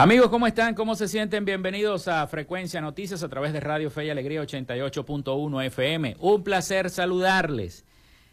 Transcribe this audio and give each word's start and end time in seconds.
Amigos, 0.00 0.30
¿cómo 0.30 0.46
están? 0.46 0.74
¿Cómo 0.74 0.94
se 0.94 1.08
sienten? 1.08 1.44
Bienvenidos 1.44 2.08
a 2.08 2.26
Frecuencia 2.26 2.80
Noticias 2.80 3.22
a 3.22 3.28
través 3.28 3.52
de 3.52 3.60
Radio 3.60 3.90
Fe 3.90 4.06
y 4.06 4.08
Alegría 4.08 4.40
88.1 4.40 5.66
FM. 5.66 6.16
Un 6.20 6.42
placer 6.42 6.88
saludarles. 6.88 7.84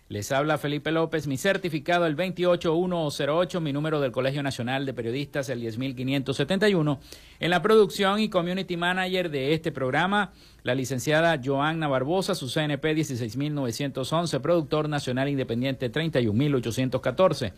Les 0.07 0.31
habla 0.31 0.57
Felipe 0.57 0.93
López, 0.93 1.27
mi 1.27 1.35
certificado 1.35 2.05
el 2.05 2.15
28108, 2.15 3.59
mi 3.59 3.73
número 3.73 3.99
del 3.99 4.13
Colegio 4.13 4.41
Nacional 4.43 4.85
de 4.85 4.93
Periodistas 4.93 5.49
el 5.49 5.59
10571. 5.59 7.01
En 7.41 7.49
la 7.49 7.61
producción 7.61 8.21
y 8.21 8.29
community 8.29 8.77
manager 8.77 9.29
de 9.29 9.53
este 9.53 9.73
programa, 9.73 10.31
la 10.63 10.73
licenciada 10.73 11.37
Joanna 11.43 11.89
Barbosa, 11.89 12.33
su 12.33 12.47
CNP 12.47 12.93
16911, 12.95 14.39
productor 14.39 14.87
nacional 14.87 15.27
independiente 15.27 15.89
31814. 15.89 17.51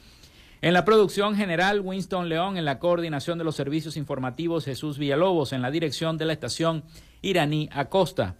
En 0.61 0.73
la 0.73 0.83
producción 0.83 1.37
general, 1.37 1.79
Winston 1.79 2.27
León, 2.27 2.57
en 2.57 2.65
la 2.65 2.79
coordinación 2.79 3.37
de 3.37 3.45
los 3.45 3.55
servicios 3.55 3.95
informativos, 3.95 4.65
Jesús 4.65 4.97
Villalobos, 4.97 5.53
en 5.53 5.61
la 5.61 5.71
dirección 5.71 6.17
de 6.17 6.25
la 6.25 6.33
estación 6.33 6.83
Iraní 7.21 7.69
Acosta. 7.71 8.35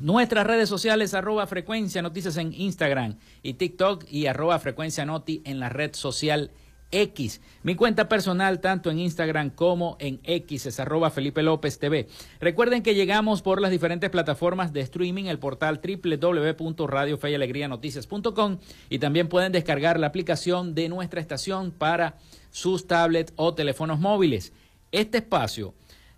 Nuestras 0.00 0.44
redes 0.44 0.68
sociales, 0.68 1.14
arroba 1.14 1.46
frecuencia 1.46 2.02
noticias 2.02 2.36
en 2.36 2.52
Instagram 2.52 3.18
y 3.44 3.54
TikTok 3.54 4.04
y 4.10 4.26
arroba 4.26 4.58
frecuencia 4.58 5.06
noti 5.06 5.42
en 5.44 5.60
la 5.60 5.68
red 5.68 5.94
social 5.94 6.50
X. 6.90 7.40
Mi 7.62 7.74
cuenta 7.74 8.08
personal, 8.08 8.60
tanto 8.60 8.90
en 8.90 8.98
Instagram 8.98 9.50
como 9.50 9.96
en 9.98 10.20
X, 10.24 10.64
es 10.66 10.80
arroba 10.80 11.10
Felipe 11.10 11.42
López 11.42 11.78
TV. 11.78 12.08
Recuerden 12.40 12.82
que 12.82 12.94
llegamos 12.94 13.42
por 13.42 13.60
las 13.60 13.70
diferentes 13.70 14.08
plataformas 14.10 14.72
de 14.72 14.80
streaming, 14.80 15.24
el 15.24 15.38
portal 15.38 15.80
www.radiofeyalegrianoticias.com 15.82 18.58
y 18.88 18.98
también 18.98 19.28
pueden 19.28 19.52
descargar 19.52 19.98
la 19.98 20.06
aplicación 20.08 20.74
de 20.74 20.88
nuestra 20.88 21.20
estación 21.20 21.72
para 21.72 22.16
sus 22.50 22.86
tablets 22.86 23.34
o 23.36 23.54
teléfonos 23.54 23.98
móviles. 23.98 24.52
Este 24.92 25.18
espacio 25.18 25.74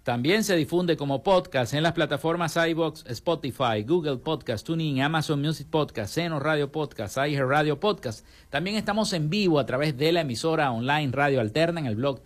también 0.08 0.42
se 0.42 0.56
difunde 0.56 0.96
como 0.96 1.22
podcast 1.22 1.74
en 1.74 1.82
las 1.82 1.92
plataformas 1.92 2.56
iBox, 2.56 3.04
Spotify, 3.08 3.82
Google 3.86 4.16
Podcast, 4.16 4.66
TuneIn, 4.66 5.02
Amazon 5.02 5.42
Music 5.42 5.66
Podcast, 5.68 6.14
Seno 6.14 6.40
Radio 6.40 6.72
Podcast, 6.72 7.18
iHeart 7.18 7.50
Radio 7.50 7.78
Podcast. 7.78 8.24
También 8.48 8.76
estamos 8.76 9.12
en 9.12 9.28
vivo 9.28 9.58
a 9.58 9.66
través 9.66 9.98
de 9.98 10.10
la 10.12 10.22
emisora 10.22 10.72
online 10.72 11.10
Radio 11.12 11.42
Alterna 11.42 11.80
en 11.80 11.86
el 11.86 11.96
blog 11.96 12.22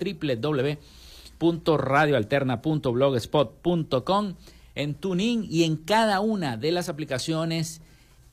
www.radioalterna.blogspot.com, 1.41 4.34
en 4.77 4.94
TuneIn 4.94 5.44
y 5.50 5.64
en 5.64 5.77
cada 5.77 6.20
una 6.20 6.56
de 6.56 6.70
las 6.70 6.89
aplicaciones 6.89 7.83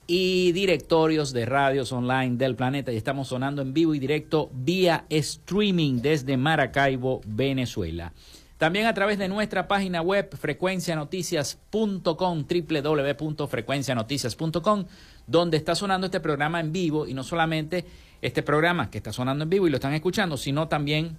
y 0.06 0.52
directorios 0.52 1.34
de 1.34 1.47
radios 1.47 1.91
online 1.91 2.38
del 2.38 2.56
planeta. 2.56 2.91
Y 2.91 2.97
estamos 2.97 3.30
sonando 3.30 3.63
en 3.63 3.73
vivo 3.73 3.95
y 3.95 4.00
directo 4.00 4.52
vía 4.53 5.06
streaming 5.09 6.03
desde 6.03 6.38
Maracaibo, 6.38 7.22
Venezuela. 7.25 8.13
También 8.59 8.85
a 8.88 8.93
través 8.93 9.17
de 9.17 9.29
nuestra 9.29 9.69
página 9.69 10.02
web 10.02 10.35
frecuencianoticias.com, 10.35 12.45
www.frecuencianoticias.com, 12.45 14.85
donde 15.27 15.55
está 15.55 15.75
sonando 15.75 16.07
este 16.07 16.19
programa 16.19 16.59
en 16.59 16.73
vivo 16.73 17.07
y 17.07 17.13
no 17.13 17.23
solamente 17.23 17.85
este 18.21 18.43
programa 18.43 18.91
que 18.91 18.97
está 18.97 19.13
sonando 19.13 19.45
en 19.45 19.49
vivo 19.49 19.66
y 19.66 19.69
lo 19.69 19.77
están 19.77 19.93
escuchando, 19.93 20.35
sino 20.35 20.67
también 20.67 21.16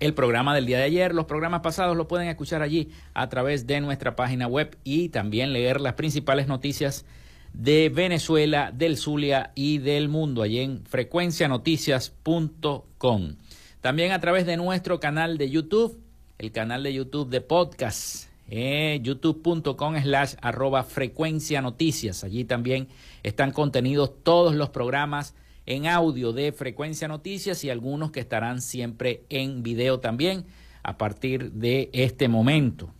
el 0.00 0.14
programa 0.14 0.52
del 0.52 0.66
día 0.66 0.78
de 0.78 0.84
ayer, 0.84 1.14
los 1.14 1.26
programas 1.26 1.60
pasados 1.60 1.96
lo 1.96 2.08
pueden 2.08 2.26
escuchar 2.26 2.62
allí 2.62 2.88
a 3.14 3.28
través 3.28 3.68
de 3.68 3.80
nuestra 3.80 4.16
página 4.16 4.48
web 4.48 4.76
y 4.82 5.10
también 5.10 5.52
leer 5.52 5.80
las 5.80 5.94
principales 5.94 6.48
noticias 6.48 7.04
de 7.52 7.88
Venezuela, 7.88 8.72
del 8.74 8.96
Zulia 8.96 9.52
y 9.54 9.78
del 9.78 10.08
mundo 10.08 10.42
allí 10.42 10.58
en 10.58 10.84
frecuencianoticias.com. 10.86 13.36
También 13.80 14.10
a 14.10 14.20
través 14.20 14.44
de 14.44 14.56
nuestro 14.56 14.98
canal 14.98 15.38
de 15.38 15.50
YouTube 15.50 16.07
el 16.38 16.52
canal 16.52 16.84
de 16.84 16.94
YouTube 16.94 17.28
de 17.28 17.40
podcast, 17.40 18.28
eh, 18.48 19.00
youtube.com 19.02 20.00
slash 20.00 20.34
arroba 20.40 20.84
frecuencia 20.84 21.60
noticias. 21.60 22.22
Allí 22.22 22.44
también 22.44 22.88
están 23.22 23.50
contenidos 23.50 24.12
todos 24.22 24.54
los 24.54 24.70
programas 24.70 25.34
en 25.66 25.86
audio 25.86 26.32
de 26.32 26.52
frecuencia 26.52 27.08
noticias 27.08 27.64
y 27.64 27.70
algunos 27.70 28.12
que 28.12 28.20
estarán 28.20 28.62
siempre 28.62 29.24
en 29.28 29.62
video 29.62 29.98
también 30.00 30.46
a 30.82 30.96
partir 30.96 31.52
de 31.52 31.90
este 31.92 32.28
momento. 32.28 32.94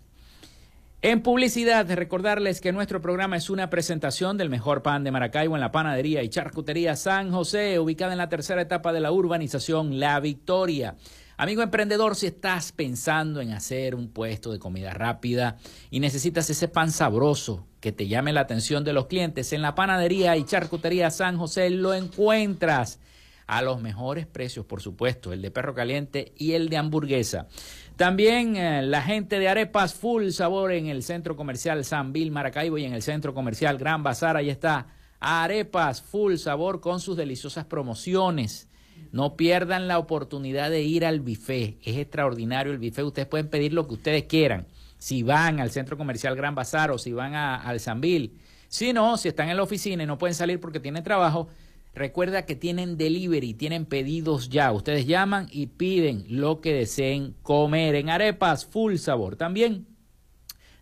En 1.01 1.23
publicidad, 1.23 1.89
recordarles 1.95 2.61
que 2.61 2.73
nuestro 2.73 3.01
programa 3.01 3.37
es 3.37 3.51
una 3.51 3.71
presentación 3.71 4.37
del 4.37 4.51
mejor 4.51 4.83
pan 4.83 5.05
de 5.05 5.13
Maracaibo 5.13 5.55
en 5.55 5.61
la 5.61 5.71
panadería 5.71 6.25
y 6.25 6.29
charcutería 6.29 6.97
San 6.97 7.31
José, 7.31 7.79
ubicada 7.79 8.11
en 8.11 8.19
la 8.19 8.29
tercera 8.29 8.63
etapa 8.63 8.93
de 8.93 8.99
la 8.99 9.13
urbanización 9.13 10.01
La 10.01 10.19
Victoria. 10.19 10.97
Amigo 11.41 11.63
emprendedor, 11.63 12.17
si 12.17 12.27
estás 12.27 12.73
pensando 12.73 13.41
en 13.41 13.53
hacer 13.53 13.95
un 13.95 14.09
puesto 14.09 14.51
de 14.51 14.59
comida 14.59 14.93
rápida 14.93 15.57
y 15.89 16.01
necesitas 16.01 16.51
ese 16.51 16.67
pan 16.67 16.91
sabroso 16.91 17.65
que 17.79 17.93
te 17.93 18.09
llame 18.09 18.33
la 18.33 18.41
atención 18.41 18.83
de 18.83 18.93
los 18.93 19.07
clientes, 19.07 19.53
en 19.53 19.63
la 19.63 19.77
panadería 19.77 20.37
y 20.37 20.45
charcutería 20.45 21.13
San 21.13 21.39
José 21.39 21.71
lo 21.71 21.95
encuentras 21.95 22.99
a 23.47 23.63
los 23.63 23.81
mejores 23.81 24.27
precios, 24.27 24.67
por 24.67 24.83
supuesto, 24.83 25.33
el 25.33 25.41
de 25.41 25.53
perro 25.53 25.75
caliente 25.75 26.33
y 26.37 26.55
el 26.55 26.69
de 26.69 26.77
hamburguesa. 26.77 27.47
También 27.95 28.57
eh, 28.57 28.83
la 28.83 29.03
gente 29.03 29.39
de 29.39 29.49
Arepas 29.49 29.95
Full 29.95 30.31
Sabor 30.31 30.73
en 30.73 30.89
el 30.89 31.05
Centro 31.05 31.37
Comercial 31.37 31.85
San 31.85 32.13
Bill 32.13 32.33
Maracaibo 32.33 32.79
y 32.79 32.85
en 32.85 32.95
el 32.95 33.03
Centro 33.03 33.33
Comercial 33.33 33.79
Gran 33.79 34.03
Bazar, 34.03 34.37
ahí 34.37 34.51
está 34.51 34.89
Arepas 35.21 36.03
Full 36.03 36.35
Sabor 36.35 36.81
con 36.81 36.99
sus 36.99 37.17
deliciosas 37.17 37.65
promociones 37.65 38.68
no 39.13 39.37
pierdan 39.37 39.89
la 39.89 39.99
oportunidad 39.99 40.71
de 40.71 40.83
ir 40.83 41.05
al 41.05 41.21
buffet. 41.21 41.77
Es 41.85 41.97
extraordinario 41.97 42.73
el 42.73 42.79
buffet. 42.79 43.05
Ustedes 43.05 43.29
pueden 43.29 43.49
pedir 43.49 43.73
lo 43.73 43.87
que 43.87 43.95
ustedes 43.95 44.25
quieran. 44.25 44.67
Si 44.99 45.23
van 45.23 45.61
al 45.61 45.71
centro 45.71 45.97
comercial 45.97 46.37
Gran 46.37 46.55
Bazar 46.55 46.91
o 46.91 46.99
si 46.99 47.13
van 47.13 47.35
a, 47.35 47.57
al 47.57 47.81
Sambil. 47.81 48.33
Si 48.69 48.93
no, 48.93 49.17
si 49.17 49.29
están 49.29 49.49
en 49.49 49.57
la 49.57 49.63
oficina 49.63 50.03
y 50.03 50.07
no 50.07 50.19
pueden 50.19 50.35
salir 50.35 50.61
porque 50.61 50.81
tienen 50.81 51.05
trabajo, 51.05 51.49
recuerda 51.95 52.45
que 52.45 52.55
tienen 52.55 52.99
delivery, 52.99 53.55
tienen 53.55 53.87
pedidos 53.87 54.51
ya. 54.51 54.73
Ustedes 54.73 55.07
llaman 55.07 55.49
y 55.51 55.67
piden 55.67 56.25
lo 56.29 56.61
que 56.61 56.75
deseen 56.75 57.35
comer 57.43 57.95
en 57.95 58.11
arepas 58.11 58.67
full 58.67 58.97
sabor. 58.97 59.37
También 59.37 59.87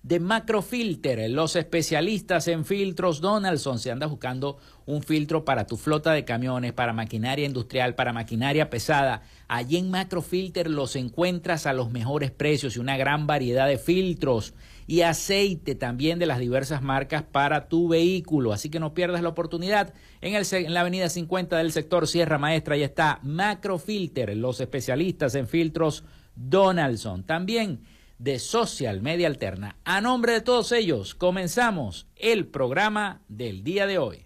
de 0.06 0.20
Macrofilter, 0.20 1.28
los 1.30 1.56
especialistas 1.56 2.46
en 2.46 2.64
filtros 2.64 3.20
Donaldson. 3.20 3.80
Se 3.80 3.90
anda 3.90 4.06
buscando 4.06 4.56
un 4.84 5.02
filtro 5.02 5.44
para 5.44 5.66
tu 5.66 5.76
flota 5.76 6.12
de 6.12 6.24
camiones, 6.24 6.72
para 6.72 6.92
maquinaria 6.92 7.44
industrial, 7.44 7.96
para 7.96 8.12
maquinaria 8.12 8.70
pesada. 8.70 9.22
Allí 9.48 9.78
en 9.78 9.90
Macrofilter 9.90 10.70
los 10.70 10.94
encuentras 10.94 11.66
a 11.66 11.72
los 11.72 11.90
mejores 11.90 12.30
precios 12.30 12.76
y 12.76 12.78
una 12.78 12.96
gran 12.96 13.26
variedad 13.26 13.66
de 13.66 13.78
filtros 13.78 14.54
y 14.86 15.00
aceite 15.00 15.74
también 15.74 16.20
de 16.20 16.26
las 16.26 16.38
diversas 16.38 16.82
marcas 16.82 17.24
para 17.24 17.68
tu 17.68 17.88
vehículo. 17.88 18.52
Así 18.52 18.70
que 18.70 18.78
no 18.78 18.94
pierdas 18.94 19.22
la 19.22 19.30
oportunidad. 19.30 19.92
En, 20.20 20.36
el, 20.36 20.46
en 20.52 20.72
la 20.72 20.82
avenida 20.82 21.08
50 21.08 21.58
del 21.58 21.72
sector 21.72 22.06
Sierra 22.06 22.38
Maestra, 22.38 22.76
ahí 22.76 22.84
está 22.84 23.18
Macrofilter, 23.24 24.36
los 24.36 24.60
especialistas 24.60 25.34
en 25.34 25.48
filtros 25.48 26.04
Donaldson. 26.36 27.24
También 27.24 27.80
de 28.18 28.38
Social 28.38 29.00
Media 29.02 29.26
Alterna. 29.26 29.76
A 29.84 30.00
nombre 30.00 30.32
de 30.32 30.40
todos 30.40 30.72
ellos, 30.72 31.14
comenzamos 31.14 32.06
el 32.16 32.46
programa 32.46 33.22
del 33.28 33.62
día 33.62 33.86
de 33.86 33.98
hoy. 33.98 34.25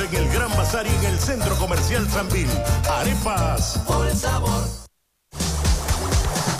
En 0.00 0.14
el 0.14 0.28
Gran 0.28 0.48
Bazar 0.56 0.86
y 0.86 0.90
en 0.90 1.12
el 1.12 1.18
Centro 1.18 1.54
Comercial 1.56 2.08
Sanvil. 2.08 2.48
Arepas 2.88 3.80
por 3.86 4.06
el 4.06 4.16
sabor. 4.16 4.77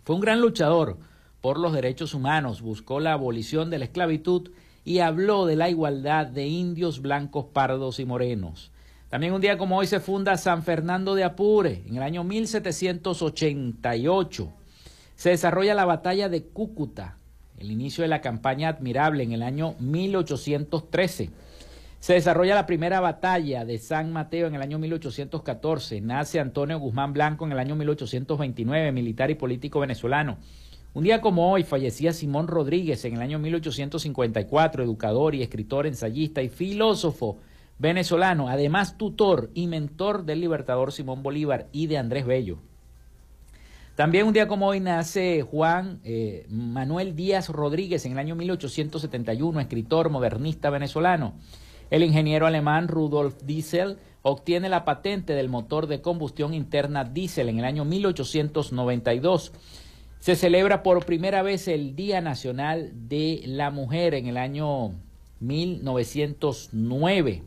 Fue 0.05 0.17
un 0.17 0.21
gran 0.21 0.41
luchador 0.41 0.99
por 1.41 1.59
los 1.59 1.73
derechos 1.73 2.15
humanos, 2.15 2.63
buscó 2.63 3.01
la 3.01 3.13
abolición 3.13 3.71
de 3.71 3.79
la 3.79 3.87
esclavitud 3.87 4.51
y 4.85 4.99
habló 4.99 5.47
de 5.47 5.57
la 5.57 5.71
igualdad 5.71 6.27
de 6.27 6.47
indios 6.47 7.01
blancos, 7.01 7.47
pardos 7.53 8.01
y 8.01 8.05
morenos. 8.05 8.73
También 9.09 9.35
un 9.35 9.41
día 9.41 9.59
como 9.59 9.77
hoy 9.77 9.87
se 9.87 10.01
funda 10.01 10.37
San 10.39 10.63
Fernando 10.63 11.15
de 11.15 11.25
Apure, 11.25 11.83
en 11.87 11.97
el 11.97 12.03
año 12.03 12.25
1788. 12.25 14.53
Se 15.15 15.31
desarrolla 15.31 15.75
la 15.75 15.85
batalla 15.85 16.29
de 16.29 16.45
Cúcuta, 16.45 17.19
el 17.59 17.71
inicio 17.71 18.03
de 18.03 18.09
la 18.09 18.23
campaña 18.23 18.69
admirable 18.69 19.23
en 19.23 19.33
el 19.33 19.43
año 19.43 19.77
1813. 19.79 21.31
Se 22.03 22.15
desarrolla 22.15 22.57
la 22.57 22.67
primera 22.67 22.99
batalla 22.99 23.65
de 23.65 23.79
San 23.79 24.13
Mateo 24.13 24.49
en 24.49 24.57
el 24.57 24.63
año 24.63 24.77
1814. 24.81 26.01
Nace 26.01 26.41
Antonio 26.41 26.77
Guzmán 26.81 27.13
Blanco 27.13 27.47
en 27.47 27.53
el 27.53 27.61
año 27.61 27.77
1829, 27.77 28.91
militar 28.91 29.31
y 29.31 29.37
político 29.37 29.79
venezolano. 29.79 30.39
Un 30.95 31.05
día 31.05 31.21
como 31.21 31.53
hoy 31.53 31.63
fallecía 31.63 32.13
Simón 32.13 32.49
Rodríguez 32.49 33.05
en 33.05 33.15
el 33.15 33.23
año 33.23 33.39
1854, 33.39 34.83
educador 34.83 35.37
y 35.37 35.43
escritor, 35.43 35.87
ensayista 35.87 36.43
y 36.43 36.49
filósofo 36.49 37.39
venezolano, 37.79 38.49
además 38.49 38.99
tutor 38.99 39.53
y 39.55 39.69
mentor 39.69 40.25
del 40.25 40.41
libertador 40.41 40.91
Simón 40.91 41.23
Bolívar 41.23 41.69
y 41.71 41.87
de 41.87 41.99
Andrés 41.99 42.27
Bello. 42.27 42.59
También 43.95 44.27
un 44.27 44.33
día 44.33 44.49
como 44.49 44.67
hoy 44.67 44.81
nace 44.81 45.43
Juan 45.43 46.01
eh, 46.03 46.47
Manuel 46.49 47.15
Díaz 47.15 47.49
Rodríguez 47.49 48.05
en 48.07 48.13
el 48.13 48.19
año 48.19 48.35
1871, 48.35 49.61
escritor 49.61 50.11
modernista 50.11 50.69
venezolano. 50.69 51.35
El 51.93 52.03
ingeniero 52.03 52.47
alemán 52.47 52.89
Rudolf 52.89 53.43
Diesel 53.43 53.99
obtiene 54.23 54.71
la 54.71 54.87
patente 54.87 55.35
del 55.35 55.51
motor 55.51 55.87
de 55.87 56.01
combustión 56.01 56.55
interna 56.55 57.05
diésel 57.05 57.51
en 57.51 57.59
el 57.59 57.67
año 57.67 57.85
1892. 57.85 59.53
Se 60.19 60.35
celebra 60.35 60.83
por 60.83 61.05
primera 61.05 61.43
vez 61.43 61.69
el 61.69 61.95
Día 61.95 62.23
Nacional 62.23 62.93
de 62.95 63.43
la 63.45 63.71
Mujer 63.71 64.15
en 64.15 64.27
el 64.27 64.39
año 64.39 64.95
1909. 65.41 67.43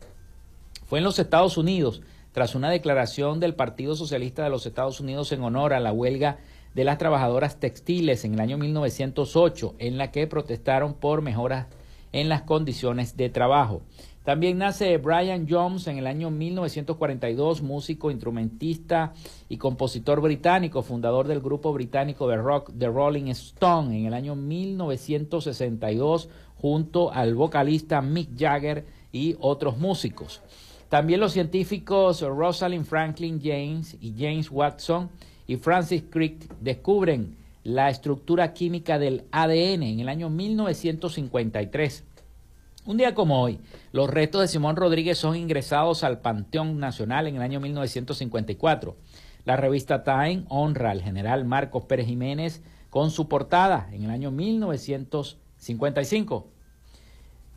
Fue 0.84 1.00
en 1.00 1.04
los 1.04 1.18
Estados 1.18 1.58
Unidos, 1.58 2.02
tras 2.30 2.54
una 2.54 2.70
declaración 2.70 3.40
del 3.40 3.56
Partido 3.56 3.96
Socialista 3.96 4.44
de 4.44 4.50
los 4.50 4.64
Estados 4.64 5.00
Unidos 5.00 5.32
en 5.32 5.42
honor 5.42 5.72
a 5.72 5.80
la 5.80 5.92
huelga 5.92 6.38
de 6.72 6.84
las 6.84 6.98
trabajadoras 6.98 7.58
textiles 7.58 8.24
en 8.24 8.34
el 8.34 8.40
año 8.40 8.58
1908, 8.58 9.74
en 9.80 9.98
la 9.98 10.12
que 10.12 10.28
protestaron 10.28 10.94
por 10.94 11.20
mejoras 11.20 11.66
en 12.12 12.28
las 12.28 12.42
condiciones 12.42 13.16
de 13.16 13.28
trabajo. 13.28 13.82
También 14.26 14.58
nace 14.58 14.98
Brian 14.98 15.46
Jones 15.48 15.86
en 15.86 15.98
el 15.98 16.06
año 16.08 16.32
1942, 16.32 17.62
músico, 17.62 18.10
instrumentista 18.10 19.14
y 19.48 19.56
compositor 19.56 20.20
británico, 20.20 20.82
fundador 20.82 21.28
del 21.28 21.40
grupo 21.40 21.72
británico 21.72 22.26
de 22.26 22.36
rock 22.36 22.72
The 22.76 22.88
Rolling 22.88 23.28
Stone 23.28 23.96
en 23.96 24.06
el 24.06 24.14
año 24.14 24.34
1962, 24.34 26.28
junto 26.56 27.12
al 27.12 27.36
vocalista 27.36 28.02
Mick 28.02 28.30
Jagger 28.36 28.84
y 29.12 29.36
otros 29.38 29.78
músicos. 29.78 30.42
También 30.88 31.20
los 31.20 31.30
científicos 31.30 32.20
Rosalind 32.20 32.84
Franklin 32.84 33.40
James 33.40 33.96
y 34.00 34.12
James 34.18 34.50
Watson 34.50 35.08
y 35.46 35.54
Francis 35.54 36.02
Crick 36.10 36.52
descubren 36.60 37.36
la 37.62 37.90
estructura 37.90 38.52
química 38.52 38.98
del 38.98 39.22
ADN 39.30 39.84
en 39.84 40.00
el 40.00 40.08
año 40.08 40.30
1953. 40.30 42.02
Un 42.86 42.96
día 42.98 43.14
como 43.16 43.42
hoy, 43.42 43.58
los 43.90 44.08
restos 44.08 44.42
de 44.42 44.46
Simón 44.46 44.76
Rodríguez 44.76 45.18
son 45.18 45.34
ingresados 45.34 46.04
al 46.04 46.20
Panteón 46.20 46.78
Nacional 46.78 47.26
en 47.26 47.34
el 47.34 47.42
año 47.42 47.58
1954. 47.58 48.96
La 49.44 49.56
revista 49.56 50.04
Time 50.04 50.44
honra 50.48 50.92
al 50.92 51.02
general 51.02 51.44
Marcos 51.44 51.86
Pérez 51.86 52.06
Jiménez 52.06 52.62
con 52.88 53.10
su 53.10 53.26
portada 53.26 53.88
en 53.90 54.04
el 54.04 54.10
año 54.10 54.30
1955. 54.30 56.46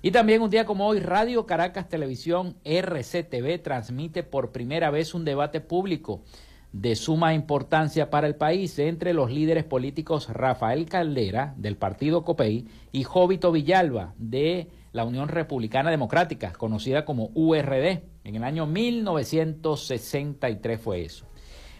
Y 0.02 0.10
también 0.10 0.42
un 0.42 0.50
día 0.50 0.66
como 0.66 0.88
hoy, 0.88 1.00
Radio 1.00 1.46
Caracas 1.46 1.90
Televisión 1.90 2.56
RCTV 2.64 3.62
transmite 3.62 4.24
por 4.24 4.52
primera 4.52 4.90
vez 4.90 5.14
un 5.14 5.26
debate 5.26 5.62
público 5.62 6.24
de 6.72 6.96
suma 6.96 7.36
importancia 7.36 8.10
para 8.10 8.26
el 8.26 8.34
país 8.34 8.80
entre 8.80 9.14
los 9.14 9.30
líderes 9.30 9.64
políticos 9.64 10.28
Rafael 10.30 10.90
Caldera, 10.90 11.54
del 11.56 11.78
partido 11.78 12.24
COPEI, 12.24 12.66
y 12.92 13.04
Jovito 13.04 13.52
Villalba, 13.52 14.16
de 14.18 14.70
la 14.92 15.04
Unión 15.04 15.28
Republicana 15.28 15.92
Democrática, 15.92 16.52
conocida 16.54 17.06
como 17.06 17.30
URD. 17.34 18.02
En 18.24 18.36
el 18.36 18.44
año 18.44 18.66
1963 18.66 20.82
fue 20.82 21.04
eso. 21.04 21.26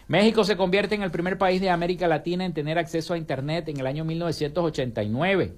México 0.08 0.44
se 0.44 0.56
convierte 0.56 0.94
en 0.94 1.02
el 1.02 1.10
primer 1.10 1.38
país 1.38 1.60
de 1.60 1.70
América 1.70 2.08
Latina 2.08 2.44
en 2.44 2.52
tener 2.52 2.78
acceso 2.78 3.14
a 3.14 3.18
Internet 3.18 3.68
en 3.68 3.78
el 3.78 3.86
año 3.86 4.04
1989. 4.04 5.54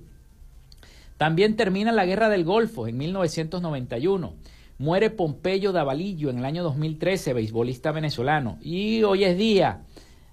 También 1.17 1.57
termina 1.57 1.93
la 1.93 2.05
Guerra 2.05 2.29
del 2.29 2.45
Golfo 2.45 2.87
en 2.87 2.99
1991. 2.99 4.35
Muere 4.79 5.11
Pompeyo 5.11 5.73
Davalillo 5.73 6.31
en 6.31 6.39
el 6.39 6.45
año 6.45 6.63
2013, 6.65 7.33
beisbolista 7.33 7.93
venezolano. 7.93 8.59
Y 8.61 9.05
hoy 9.05 9.25
es 9.25 9.39
día 9.39 9.85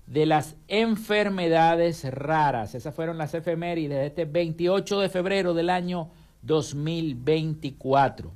de 0.08 0.26
las 0.26 0.56
enfermedades 0.68 2.04
raras. 2.12 2.74
Esas 2.74 2.96
fueron 2.96 3.18
las 3.18 3.36
efemérides 3.36 4.00
de 4.00 4.08
este 4.08 4.26
28 4.26 5.02
de 5.02 5.10
febrero 5.10 5.54
del 5.54 5.70
año 5.70 6.10
2024. 6.42 8.32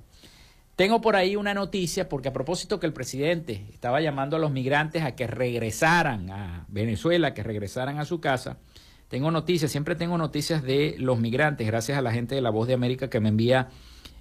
Tengo 0.75 1.01
por 1.01 1.15
ahí 1.15 1.35
una 1.35 1.53
noticia 1.53 2.09
porque 2.09 2.29
a 2.29 2.33
propósito 2.33 2.79
que 2.79 2.87
el 2.87 2.93
presidente 2.93 3.67
estaba 3.71 4.01
llamando 4.01 4.37
a 4.37 4.39
los 4.39 4.51
migrantes 4.51 5.03
a 5.03 5.15
que 5.15 5.27
regresaran 5.27 6.31
a 6.31 6.65
Venezuela, 6.67 7.33
que 7.33 7.43
regresaran 7.43 7.99
a 7.99 8.05
su 8.05 8.19
casa, 8.19 8.57
tengo 9.13 9.29
noticias, 9.29 9.69
siempre 9.69 9.93
tengo 9.95 10.17
noticias 10.17 10.63
de 10.63 10.95
los 10.97 11.19
migrantes, 11.19 11.67
gracias 11.67 11.99
a 11.99 12.01
la 12.01 12.11
gente 12.11 12.33
de 12.33 12.41
La 12.41 12.49
Voz 12.49 12.67
de 12.67 12.73
América 12.73 13.11
que 13.11 13.19
me 13.19 13.29
envía 13.29 13.69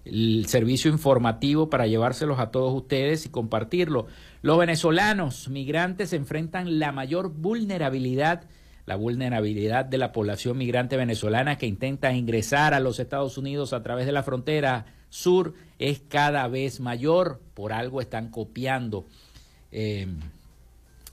el 0.05 0.45
servicio 0.49 0.91
informativo 0.91 1.71
para 1.71 1.87
llevárselos 1.87 2.39
a 2.39 2.51
todos 2.51 2.75
ustedes 2.75 3.25
y 3.25 3.31
compartirlo. 3.31 4.07
Los 4.43 4.59
venezolanos 4.59 5.49
migrantes 5.49 6.13
enfrentan 6.13 6.79
la 6.79 6.93
mayor 6.93 7.31
vulnerabilidad, 7.31 8.45
la 8.87 8.97
vulnerabilidad 8.97 9.85
de 9.85 9.99
la 9.99 10.13
población 10.13 10.59
migrante 10.59 10.97
venezolana 10.97 11.59
que 11.59 11.67
intenta 11.67 12.13
ingresar 12.13 12.75
a 12.75 12.81
los 12.81 12.99
Estados 12.99 13.39
Unidos 13.39 13.73
a 13.73 13.83
través 13.83 14.07
de 14.07 14.13
la 14.13 14.23
frontera 14.23 14.87
sur 15.09 15.55
es 15.79 16.01
cada 16.09 16.49
vez 16.49 16.81
mayor, 16.81 17.41
por 17.55 17.73
algo 17.73 18.01
están 18.01 18.31
copiando. 18.31 19.05
Eh, 19.71 20.09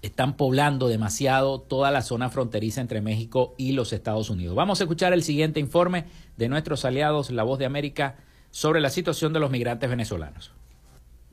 están 0.02 0.38
poblando 0.38 0.88
demasiado 0.88 1.60
toda 1.60 1.92
la 1.92 2.02
zona 2.02 2.30
fronteriza 2.30 2.80
entre 2.80 3.02
México 3.02 3.54
y 3.58 3.74
los 3.74 3.92
Estados 3.92 4.30
Unidos. 4.30 4.56
Vamos 4.56 4.80
a 4.80 4.86
escuchar 4.86 5.12
el 5.12 5.24
siguiente 5.24 5.60
informe 5.60 6.06
de 6.38 6.48
nuestros 6.48 6.86
aliados, 6.86 7.32
La 7.32 7.44
Voz 7.44 7.60
de 7.60 7.66
América, 7.66 8.16
sobre 8.50 8.80
la 8.80 8.90
situación 8.90 9.34
de 9.34 9.42
los 9.42 9.52
migrantes 9.52 9.90
venezolanos. 9.90 10.54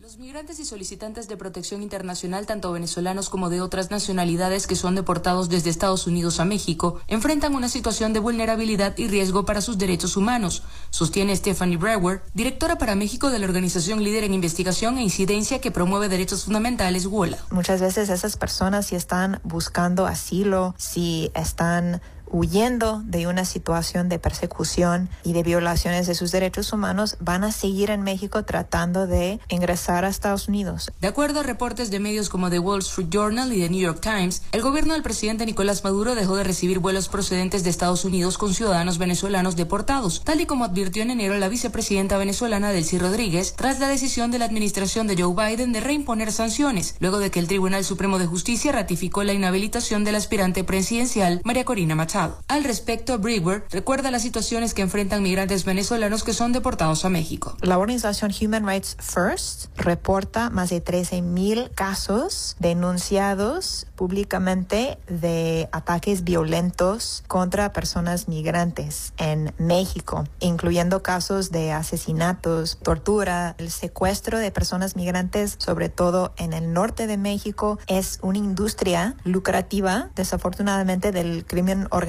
Los 0.07 0.19
migrantes 0.19 0.61
y 0.61 0.65
solicitantes 0.65 1.27
de 1.27 1.37
protección 1.37 1.83
internacional, 1.83 2.47
tanto 2.47 2.71
venezolanos 2.71 3.29
como 3.29 3.51
de 3.51 3.61
otras 3.61 3.91
nacionalidades 3.91 4.69
que 4.69 4.77
son 4.77 4.95
deportados 4.95 5.49
desde 5.49 5.69
Estados 5.69 6.07
Unidos 6.07 6.39
a 6.39 6.45
México, 6.45 7.01
enfrentan 7.09 7.57
una 7.57 7.69
situación 7.69 8.13
de 8.13 8.21
vulnerabilidad 8.21 8.97
y 8.99 9.09
riesgo 9.09 9.45
para 9.45 9.61
sus 9.61 9.79
derechos 9.79 10.17
humanos, 10.17 10.63
sostiene 10.91 11.35
Stephanie 11.35 11.77
Brewer, 11.77 12.23
directora 12.35 12.79
para 12.79 12.95
México 12.95 13.31
de 13.31 13.41
la 13.41 13.47
organización 13.47 14.05
líder 14.05 14.23
en 14.23 14.35
investigación 14.35 14.97
e 14.99 15.03
incidencia 15.03 15.61
que 15.61 15.73
promueve 15.73 16.09
derechos 16.09 16.45
fundamentales, 16.45 17.07
WOLA. 17.07 17.39
Muchas 17.51 17.81
veces 17.81 18.09
esas 18.09 18.37
personas 18.37 18.87
si 18.87 18.95
están 18.95 19.41
buscando 19.43 20.07
asilo, 20.07 20.77
si 20.79 21.33
están 21.35 22.01
huyendo 22.31 23.03
de 23.05 23.27
una 23.27 23.45
situación 23.45 24.09
de 24.09 24.19
persecución 24.19 25.09
y 25.23 25.33
de 25.33 25.43
violaciones 25.43 26.07
de 26.07 26.15
sus 26.15 26.33
derechos 26.33 26.73
humanos, 26.73 27.17
van 27.21 27.45
a 27.45 27.53
seguir 27.53 27.91
en 27.91 28.03
México 28.03 28.45
tratando 28.45 29.07
de 29.07 29.41
ingresar 29.49 30.05
a 30.05 30.09
Estados 30.09 30.49
Unidos. 30.49 30.91
De 31.01 31.09
acuerdo 31.09 31.41
a 31.41 31.43
reportes 31.43 31.91
de 31.91 32.01
medios 32.01 32.29
como 32.29 32.51
The 32.51 32.59
Wall 32.59 32.81
Street 32.81 33.09
Journal 33.11 33.53
y 33.53 33.61
The 33.61 33.71
New 33.71 33.81
York 33.81 34.01
Times, 34.01 34.43
el 34.53 34.63
gobierno 34.63 34.95
del 34.95 35.03
presidente 35.03 35.47
Nicolás 35.47 35.85
Maduro 35.85 36.15
dejó 36.15 36.37
de 36.37 36.45
recibir 36.45 36.79
vuelos 36.79 37.09
procedentes 37.09 37.63
de 37.65 37.71
Estados 37.71 38.05
Unidos 38.05 38.39
con 38.39 38.55
ciudadanos 38.55 38.99
venezolanos 38.99 39.57
deportados, 39.57 40.23
tal 40.25 40.41
y 40.41 40.47
como 40.47 40.65
advirtió 40.65 41.03
en 41.03 41.11
enero 41.11 41.39
la 41.39 41.49
vicepresidenta 41.49 42.19
venezolana 42.19 42.71
Delcy 42.71 42.99
Rodríguez 42.99 43.55
tras 43.57 43.79
la 43.79 43.89
decisión 43.89 44.31
de 44.31 44.39
la 44.39 44.47
administración 44.47 45.07
de 45.07 45.23
Joe 45.23 45.35
Biden 45.35 45.73
de 45.73 45.81
reimponer 45.81 46.33
sanciones, 46.33 46.97
luego 47.01 47.19
de 47.19 47.31
que 47.31 47.39
el 47.39 47.47
Tribunal 47.47 47.85
Supremo 47.85 48.19
de 48.19 48.27
Justicia 48.27 48.73
ratificó 48.73 49.23
la 49.23 49.33
inhabilitación 49.33 50.05
del 50.05 50.17
aspirante 50.17 50.65
presidencial 50.65 51.41
María 51.45 51.65
Corina 51.65 51.95
Machado. 51.95 52.16
Al 52.49 52.65
respecto, 52.65 53.19
Brewer 53.19 53.65
recuerda 53.71 54.11
las 54.11 54.23
situaciones 54.23 54.73
que 54.73 54.81
enfrentan 54.81 55.23
migrantes 55.23 55.67
venezolanos 55.67 56.25
que 56.25 56.33
son 56.33 56.53
deportados 56.53 57.05
a 57.05 57.11
México. 57.11 57.57
La 57.61 57.77
organización 57.77 58.33
Human 58.41 58.67
Rights 58.67 58.97
First 58.99 59.67
reporta 59.77 60.49
más 60.49 60.71
de 60.71 60.83
13.000 60.83 61.71
casos 61.75 62.57
denunciados 62.59 63.87
públicamente 63.97 64.99
de 65.09 65.69
ataques 65.73 66.25
violentos 66.25 67.23
contra 67.27 67.73
personas 67.75 68.29
migrantes 68.29 69.13
en 69.19 69.53
México, 69.59 70.25
incluyendo 70.41 71.03
casos 71.03 71.51
de 71.51 71.73
asesinatos, 71.73 72.79
tortura, 72.83 73.57
el 73.59 73.71
secuestro 73.71 74.39
de 74.39 74.51
personas 74.51 74.97
migrantes, 74.97 75.57
sobre 75.59 75.91
todo 75.91 76.33
en 76.39 76.55
el 76.55 76.73
norte 76.73 77.07
de 77.07 77.19
México, 77.19 77.79
es 77.89 78.21
una 78.23 78.39
industria 78.39 79.17
lucrativa, 79.25 80.09
desafortunadamente, 80.15 81.13
del 81.13 81.45
crimen 81.45 81.89
organizado 81.91 82.06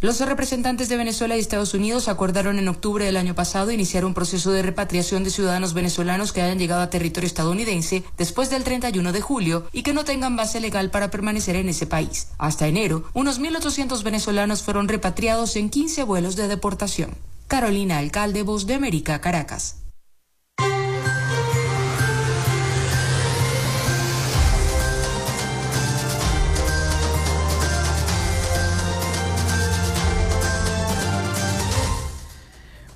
los 0.00 0.20
representantes 0.20 0.88
de 0.88 0.96
Venezuela 0.96 1.36
y 1.36 1.40
Estados 1.40 1.74
Unidos 1.74 2.08
acordaron 2.08 2.58
en 2.58 2.68
octubre 2.68 3.04
del 3.04 3.16
año 3.16 3.34
pasado 3.34 3.70
iniciar 3.70 4.04
un 4.04 4.14
proceso 4.14 4.52
de 4.52 4.62
repatriación 4.62 5.24
de 5.24 5.30
ciudadanos 5.30 5.74
venezolanos 5.74 6.32
que 6.32 6.42
hayan 6.42 6.58
llegado 6.58 6.82
a 6.82 6.90
territorio 6.90 7.26
estadounidense 7.26 8.04
después 8.16 8.50
del 8.50 8.64
31 8.64 9.12
de 9.12 9.20
julio 9.20 9.66
y 9.72 9.82
que 9.82 9.94
no 9.94 10.04
tengan 10.04 10.36
base 10.36 10.60
legal 10.60 10.90
para 10.90 11.10
permanecer 11.10 11.56
en 11.56 11.68
ese 11.68 11.86
país. 11.86 12.28
Hasta 12.38 12.68
enero, 12.68 13.04
unos 13.14 13.40
1.800 13.40 14.02
venezolanos 14.02 14.62
fueron 14.62 14.88
repatriados 14.88 15.56
en 15.56 15.70
15 15.70 16.04
vuelos 16.04 16.36
de 16.36 16.48
deportación. 16.48 17.16
Carolina 17.46 17.98
Alcalde, 17.98 18.42
Voz 18.42 18.66
de 18.66 18.74
América, 18.74 19.20
Caracas. 19.20 19.85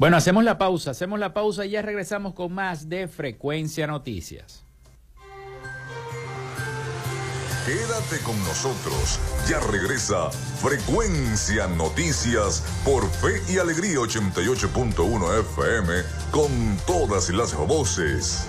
Bueno, 0.01 0.17
hacemos 0.17 0.45
la 0.45 0.57
pausa, 0.57 0.93
hacemos 0.93 1.19
la 1.19 1.35
pausa 1.35 1.67
y 1.67 1.73
ya 1.73 1.83
regresamos 1.83 2.33
con 2.33 2.55
más 2.55 2.89
de 2.89 3.07
Frecuencia 3.07 3.87
Noticias. 3.87 4.65
Quédate 7.67 8.19
con 8.25 8.39
nosotros, 8.45 9.21
ya 9.47 9.61
regresa 9.61 10.31
Frecuencia 10.31 11.67
Noticias 11.67 12.65
por 12.83 13.07
Fe 13.11 13.43
y 13.53 13.59
Alegría 13.59 13.99
88.1 13.99 15.41
FM 15.41 15.93
con 16.31 16.79
todas 16.87 17.29
las 17.29 17.55
voces. 17.55 18.49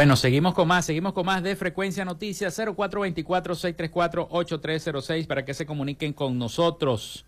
Bueno, 0.00 0.16
seguimos 0.16 0.54
con 0.54 0.66
más, 0.66 0.86
seguimos 0.86 1.12
con 1.12 1.26
más 1.26 1.42
de 1.42 1.54
Frecuencia 1.56 2.06
Noticias 2.06 2.58
0424-634-8306 2.58 5.26
para 5.26 5.44
que 5.44 5.52
se 5.52 5.66
comuniquen 5.66 6.14
con 6.14 6.38
nosotros. 6.38 7.26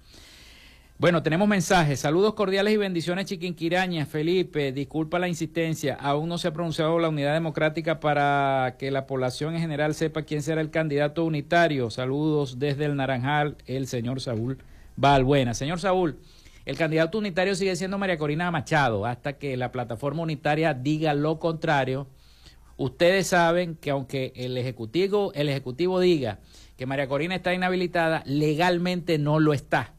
Bueno, 0.96 1.22
tenemos 1.22 1.46
mensajes. 1.46 2.00
Saludos 2.00 2.32
cordiales 2.32 2.72
y 2.72 2.78
bendiciones, 2.78 3.26
Chiquinquiraña. 3.26 4.06
Felipe, 4.06 4.72
disculpa 4.72 5.18
la 5.18 5.28
insistencia. 5.28 5.98
Aún 6.00 6.30
no 6.30 6.38
se 6.38 6.48
ha 6.48 6.54
pronunciado 6.54 6.98
la 6.98 7.10
unidad 7.10 7.34
democrática 7.34 8.00
para 8.00 8.76
que 8.78 8.90
la 8.90 9.06
población 9.06 9.54
en 9.54 9.60
general 9.60 9.94
sepa 9.94 10.22
quién 10.22 10.40
será 10.40 10.62
el 10.62 10.70
candidato 10.70 11.26
unitario. 11.26 11.90
Saludos 11.90 12.58
desde 12.58 12.86
el 12.86 12.96
Naranjal, 12.96 13.58
el 13.66 13.86
señor 13.86 14.22
Saúl 14.22 14.56
Valbuena. 14.96 15.52
Señor 15.52 15.78
Saúl, 15.78 16.16
el 16.64 16.78
candidato 16.78 17.18
unitario 17.18 17.54
sigue 17.54 17.76
siendo 17.76 17.98
María 17.98 18.16
Corina 18.16 18.50
Machado 18.50 19.04
hasta 19.04 19.34
que 19.34 19.58
la 19.58 19.72
plataforma 19.72 20.22
unitaria 20.22 20.72
diga 20.72 21.12
lo 21.12 21.38
contrario 21.38 22.06
Ustedes 22.76 23.28
saben 23.28 23.76
que 23.76 23.90
aunque 23.90 24.32
el 24.36 24.56
ejecutivo, 24.56 25.32
el 25.34 25.48
ejecutivo 25.48 26.00
diga 26.00 26.40
que 26.76 26.86
María 26.86 27.08
Corina 27.08 27.34
está 27.34 27.54
inhabilitada, 27.54 28.22
legalmente 28.26 29.18
no 29.18 29.38
lo 29.38 29.52
está. 29.52 29.94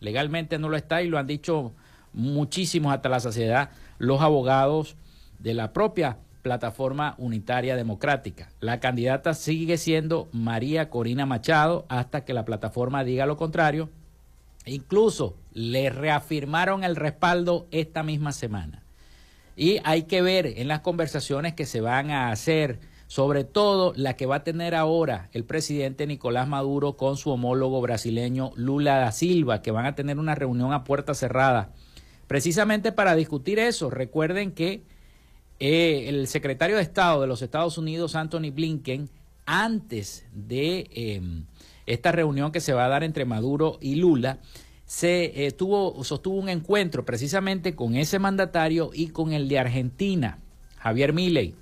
Legalmente 0.00 0.58
no 0.58 0.68
lo 0.68 0.76
está 0.76 1.02
y 1.02 1.08
lo 1.08 1.18
han 1.18 1.26
dicho 1.26 1.72
muchísimos 2.12 2.92
hasta 2.92 3.08
la 3.08 3.20
saciedad 3.20 3.70
los 3.98 4.20
abogados 4.20 4.96
de 5.38 5.54
la 5.54 5.72
propia 5.72 6.18
plataforma 6.42 7.14
unitaria 7.18 7.76
democrática. 7.76 8.50
La 8.60 8.80
candidata 8.80 9.34
sigue 9.34 9.76
siendo 9.76 10.28
María 10.32 10.88
Corina 10.88 11.26
Machado 11.26 11.84
hasta 11.88 12.24
que 12.24 12.32
la 12.34 12.44
plataforma 12.44 13.04
diga 13.04 13.26
lo 13.26 13.36
contrario. 13.36 13.90
Incluso 14.64 15.36
le 15.52 15.90
reafirmaron 15.90 16.84
el 16.84 16.96
respaldo 16.96 17.66
esta 17.70 18.02
misma 18.02 18.32
semana. 18.32 18.82
Y 19.58 19.80
hay 19.82 20.04
que 20.04 20.22
ver 20.22 20.46
en 20.46 20.68
las 20.68 20.82
conversaciones 20.82 21.52
que 21.54 21.66
se 21.66 21.80
van 21.80 22.12
a 22.12 22.30
hacer, 22.30 22.78
sobre 23.08 23.42
todo 23.42 23.92
la 23.96 24.14
que 24.14 24.24
va 24.24 24.36
a 24.36 24.44
tener 24.44 24.76
ahora 24.76 25.30
el 25.32 25.42
presidente 25.42 26.06
Nicolás 26.06 26.46
Maduro 26.46 26.96
con 26.96 27.16
su 27.16 27.30
homólogo 27.30 27.80
brasileño 27.80 28.52
Lula 28.54 28.98
da 28.98 29.10
Silva, 29.10 29.60
que 29.60 29.72
van 29.72 29.84
a 29.84 29.96
tener 29.96 30.20
una 30.20 30.36
reunión 30.36 30.72
a 30.72 30.84
puerta 30.84 31.12
cerrada, 31.12 31.72
precisamente 32.28 32.92
para 32.92 33.16
discutir 33.16 33.58
eso. 33.58 33.90
Recuerden 33.90 34.52
que 34.52 34.84
eh, 35.58 36.04
el 36.06 36.28
secretario 36.28 36.76
de 36.76 36.82
Estado 36.82 37.20
de 37.20 37.26
los 37.26 37.42
Estados 37.42 37.78
Unidos, 37.78 38.14
Anthony 38.14 38.52
Blinken, 38.52 39.10
antes 39.44 40.24
de 40.32 40.88
em, 40.92 41.46
esta 41.86 42.12
reunión 42.12 42.52
que 42.52 42.60
se 42.60 42.74
va 42.74 42.84
a 42.84 42.88
dar 42.88 43.02
entre 43.02 43.24
Maduro 43.24 43.78
y 43.80 43.96
Lula, 43.96 44.38
se 44.88 45.46
eh, 45.46 45.50
sostuvo 45.50 46.40
un 46.40 46.48
encuentro 46.48 47.04
precisamente 47.04 47.74
con 47.74 47.94
ese 47.94 48.18
mandatario 48.18 48.90
y 48.94 49.08
con 49.08 49.34
el 49.34 49.46
de 49.46 49.58
Argentina, 49.58 50.38
Javier 50.78 51.12
Milei. 51.12 51.54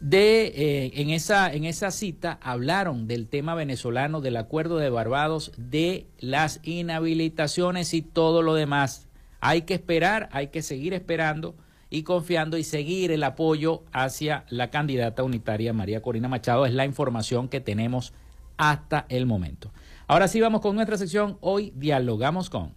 De, 0.00 0.46
eh, 0.46 0.90
en, 0.96 1.10
esa, 1.10 1.52
en 1.54 1.64
esa 1.64 1.92
cita 1.92 2.40
hablaron 2.42 3.06
del 3.06 3.28
tema 3.28 3.54
venezolano, 3.54 4.20
del 4.20 4.36
acuerdo 4.36 4.78
de 4.78 4.90
Barbados, 4.90 5.52
de 5.56 6.08
las 6.18 6.58
inhabilitaciones 6.64 7.94
y 7.94 8.02
todo 8.02 8.42
lo 8.42 8.54
demás. 8.54 9.06
Hay 9.40 9.62
que 9.62 9.74
esperar, 9.74 10.28
hay 10.32 10.48
que 10.48 10.62
seguir 10.62 10.92
esperando 10.92 11.54
y 11.88 12.02
confiando 12.02 12.58
y 12.58 12.64
seguir 12.64 13.12
el 13.12 13.22
apoyo 13.22 13.84
hacia 13.92 14.44
la 14.48 14.70
candidata 14.70 15.22
unitaria 15.22 15.72
María 15.72 16.02
Corina 16.02 16.26
Machado. 16.26 16.66
Es 16.66 16.74
la 16.74 16.84
información 16.84 17.48
que 17.48 17.60
tenemos 17.60 18.12
hasta 18.56 19.06
el 19.08 19.24
momento. 19.24 19.70
Ahora 20.06 20.28
sí 20.28 20.38
vamos 20.38 20.60
con 20.60 20.76
nuestra 20.76 20.98
sección. 20.98 21.38
Hoy 21.40 21.72
dialogamos 21.76 22.50
con. 22.50 22.74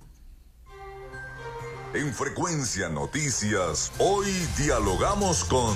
En 1.93 2.13
Frecuencia 2.13 2.87
Noticias, 2.87 3.91
hoy 3.99 4.27
dialogamos 4.57 5.43
con... 5.43 5.75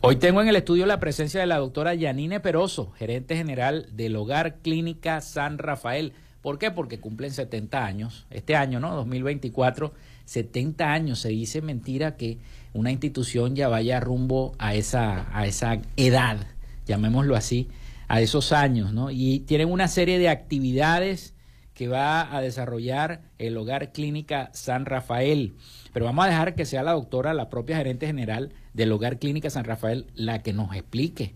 Hoy 0.00 0.16
tengo 0.16 0.42
en 0.42 0.48
el 0.48 0.56
estudio 0.56 0.86
la 0.86 0.98
presencia 0.98 1.40
de 1.40 1.46
la 1.46 1.58
doctora 1.58 1.94
Yanine 1.94 2.40
Peroso, 2.40 2.90
gerente 2.98 3.36
general 3.36 3.86
del 3.92 4.16
Hogar 4.16 4.56
Clínica 4.56 5.20
San 5.20 5.58
Rafael. 5.58 6.14
¿Por 6.40 6.58
qué? 6.58 6.72
Porque 6.72 6.98
cumplen 6.98 7.30
70 7.30 7.84
años. 7.84 8.26
Este 8.30 8.56
año, 8.56 8.80
¿no? 8.80 8.96
2024, 8.96 9.92
70 10.24 10.92
años. 10.92 11.20
Se 11.20 11.28
dice 11.28 11.62
mentira 11.62 12.16
que 12.16 12.38
una 12.72 12.90
institución 12.90 13.54
ya 13.54 13.68
vaya 13.68 14.00
rumbo 14.00 14.52
a 14.58 14.74
esa, 14.74 15.28
a 15.36 15.46
esa 15.46 15.78
edad, 15.96 16.38
llamémoslo 16.86 17.36
así, 17.36 17.68
a 18.12 18.20
esos 18.20 18.52
años, 18.52 18.92
¿no? 18.92 19.10
Y 19.10 19.40
tienen 19.40 19.72
una 19.72 19.88
serie 19.88 20.18
de 20.18 20.28
actividades 20.28 21.34
que 21.72 21.88
va 21.88 22.36
a 22.36 22.42
desarrollar 22.42 23.22
el 23.38 23.56
Hogar 23.56 23.90
Clínica 23.92 24.50
San 24.52 24.84
Rafael. 24.84 25.54
Pero 25.94 26.04
vamos 26.04 26.26
a 26.26 26.28
dejar 26.28 26.54
que 26.54 26.66
sea 26.66 26.82
la 26.82 26.92
doctora, 26.92 27.32
la 27.32 27.48
propia 27.48 27.78
gerente 27.78 28.06
general 28.06 28.52
del 28.74 28.92
Hogar 28.92 29.18
Clínica 29.18 29.48
San 29.48 29.64
Rafael, 29.64 30.08
la 30.14 30.42
que 30.42 30.52
nos 30.52 30.76
explique 30.76 31.32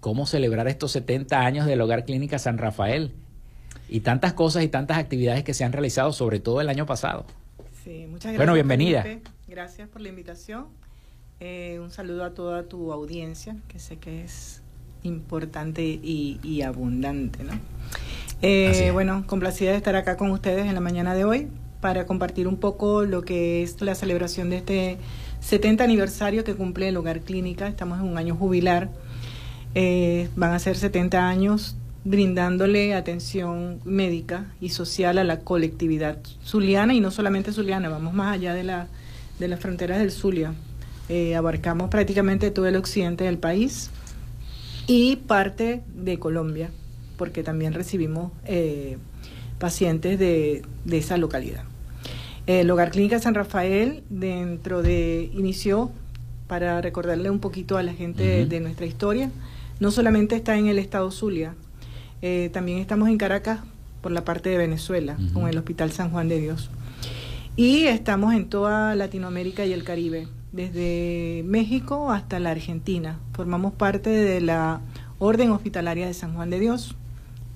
cómo 0.00 0.24
celebrar 0.24 0.66
estos 0.66 0.92
70 0.92 1.40
años 1.40 1.66
del 1.66 1.82
Hogar 1.82 2.06
Clínica 2.06 2.38
San 2.38 2.56
Rafael 2.56 3.12
y 3.90 4.00
tantas 4.00 4.32
cosas 4.32 4.64
y 4.64 4.68
tantas 4.68 4.96
actividades 4.96 5.44
que 5.44 5.52
se 5.52 5.64
han 5.64 5.74
realizado, 5.74 6.14
sobre 6.14 6.40
todo 6.40 6.62
el 6.62 6.70
año 6.70 6.86
pasado. 6.86 7.26
Sí, 7.84 8.06
muchas 8.08 8.32
gracias. 8.32 8.38
Bueno, 8.38 8.54
bienvenida. 8.54 9.04
Gracias 9.46 9.90
por 9.90 10.00
la 10.00 10.08
invitación. 10.08 10.68
Eh, 11.40 11.80
un 11.82 11.90
saludo 11.90 12.24
a 12.24 12.32
toda 12.32 12.66
tu 12.66 12.92
audiencia, 12.92 13.56
que 13.68 13.78
sé 13.78 13.98
que 13.98 14.24
es 14.24 14.62
importante 15.04 15.82
y, 15.84 16.62
abundante. 16.62 17.44
¿no? 17.44 17.52
Eh, 18.42 18.90
bueno, 18.92 19.24
complacida 19.26 19.70
de 19.70 19.76
estar 19.76 19.94
acá 19.94 20.16
con 20.16 20.30
ustedes 20.30 20.66
en 20.66 20.74
la 20.74 20.80
mañana 20.80 21.14
de 21.14 21.24
hoy 21.24 21.48
para 21.80 22.06
compartir 22.06 22.48
un 22.48 22.56
poco 22.56 23.04
lo 23.04 23.22
que 23.22 23.62
es 23.62 23.80
la 23.80 23.94
celebración 23.94 24.50
de 24.50 24.56
este 24.56 24.98
70 25.40 25.84
aniversario 25.84 26.42
que 26.42 26.54
cumple 26.54 26.88
el 26.88 26.96
Hogar 26.96 27.20
Clínica. 27.20 27.68
Estamos 27.68 28.00
en 28.00 28.06
un 28.06 28.18
año 28.18 28.34
jubilar. 28.34 28.90
Eh, 29.74 30.28
van 30.36 30.52
a 30.52 30.58
ser 30.58 30.76
70 30.76 31.28
años 31.28 31.76
brindándole 32.04 32.94
atención 32.94 33.80
médica 33.84 34.46
y 34.60 34.70
social 34.70 35.18
a 35.18 35.24
la 35.24 35.40
colectividad 35.40 36.18
zuliana 36.44 36.92
y 36.92 37.00
no 37.00 37.10
solamente 37.10 37.50
zuliana, 37.52 37.88
vamos 37.88 38.12
más 38.12 38.34
allá 38.34 38.52
de, 38.52 38.62
la, 38.62 38.88
de 39.38 39.48
las 39.48 39.58
fronteras 39.60 39.98
del 39.98 40.10
Zulia. 40.10 40.52
Eh, 41.08 41.34
abarcamos 41.34 41.90
prácticamente 41.90 42.50
todo 42.50 42.66
el 42.66 42.76
occidente 42.76 43.24
del 43.24 43.38
país 43.38 43.90
y 44.86 45.16
parte 45.16 45.82
de 45.94 46.18
Colombia, 46.18 46.70
porque 47.16 47.42
también 47.42 47.72
recibimos 47.72 48.32
eh, 48.44 48.98
pacientes 49.58 50.18
de, 50.18 50.62
esa 50.90 51.16
localidad. 51.16 51.64
El 52.46 52.70
Hogar 52.70 52.90
Clínica 52.90 53.18
San 53.18 53.34
Rafael, 53.34 54.02
dentro 54.10 54.82
de, 54.82 55.30
inició, 55.34 55.90
para 56.46 56.80
recordarle 56.82 57.30
un 57.30 57.38
poquito 57.40 57.78
a 57.78 57.82
la 57.82 57.94
gente 57.94 58.44
de, 58.44 58.60
nuestra 58.60 58.84
historia, 58.84 59.30
no 59.80 59.90
solamente 59.90 60.36
está 60.36 60.56
en 60.58 60.66
el 60.66 60.78
estado 60.78 61.10
Zulia, 61.10 61.54
eh, 62.20 62.50
también 62.52 62.78
estamos 62.78 63.08
en 63.08 63.16
Caracas 63.16 63.60
por 64.02 64.12
la 64.12 64.24
parte 64.24 64.50
de 64.50 64.58
Venezuela, 64.58 65.16
con 65.32 65.48
el 65.48 65.56
Hospital 65.56 65.90
San 65.90 66.10
Juan 66.10 66.28
de 66.28 66.38
Dios. 66.38 66.70
Y 67.56 67.84
estamos 67.84 68.34
en 68.34 68.48
toda 68.48 68.94
Latinoamérica 68.94 69.64
y 69.64 69.72
el 69.72 69.84
Caribe, 69.84 70.28
desde 70.54 71.42
México 71.44 72.12
hasta 72.12 72.38
la 72.38 72.52
Argentina. 72.52 73.18
Formamos 73.32 73.72
parte 73.72 74.10
de 74.10 74.40
la 74.40 74.80
Orden 75.18 75.50
Hospitalaria 75.50 76.06
de 76.06 76.14
San 76.14 76.34
Juan 76.34 76.48
de 76.48 76.60
Dios, 76.60 76.94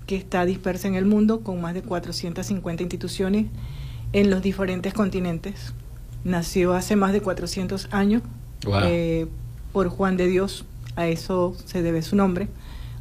que 0.07 0.17
está 0.17 0.45
dispersa 0.45 0.89
en 0.89 0.97
el 0.97 1.05
mundo 1.05 1.43
con 1.43 1.61
más 1.61 1.75
de 1.75 1.83
450 1.83 2.83
instituciones 2.83 3.47
en 4.13 4.31
los 4.31 4.43
diferentes 4.43 4.95
continentes. 4.95 5.75
Nació 6.25 6.75
hace 6.75 6.97
más 6.97 7.13
de 7.13 7.21
400 7.21 7.89
años 7.93 8.23
eh, 8.83 9.29
por 9.73 9.89
Juan 9.91 10.17
de 10.17 10.27
Dios, 10.27 10.65
a 10.97 11.07
eso 11.07 11.55
se 11.67 11.83
debe 11.83 12.03
su 12.03 12.17
nombre. 12.17 12.49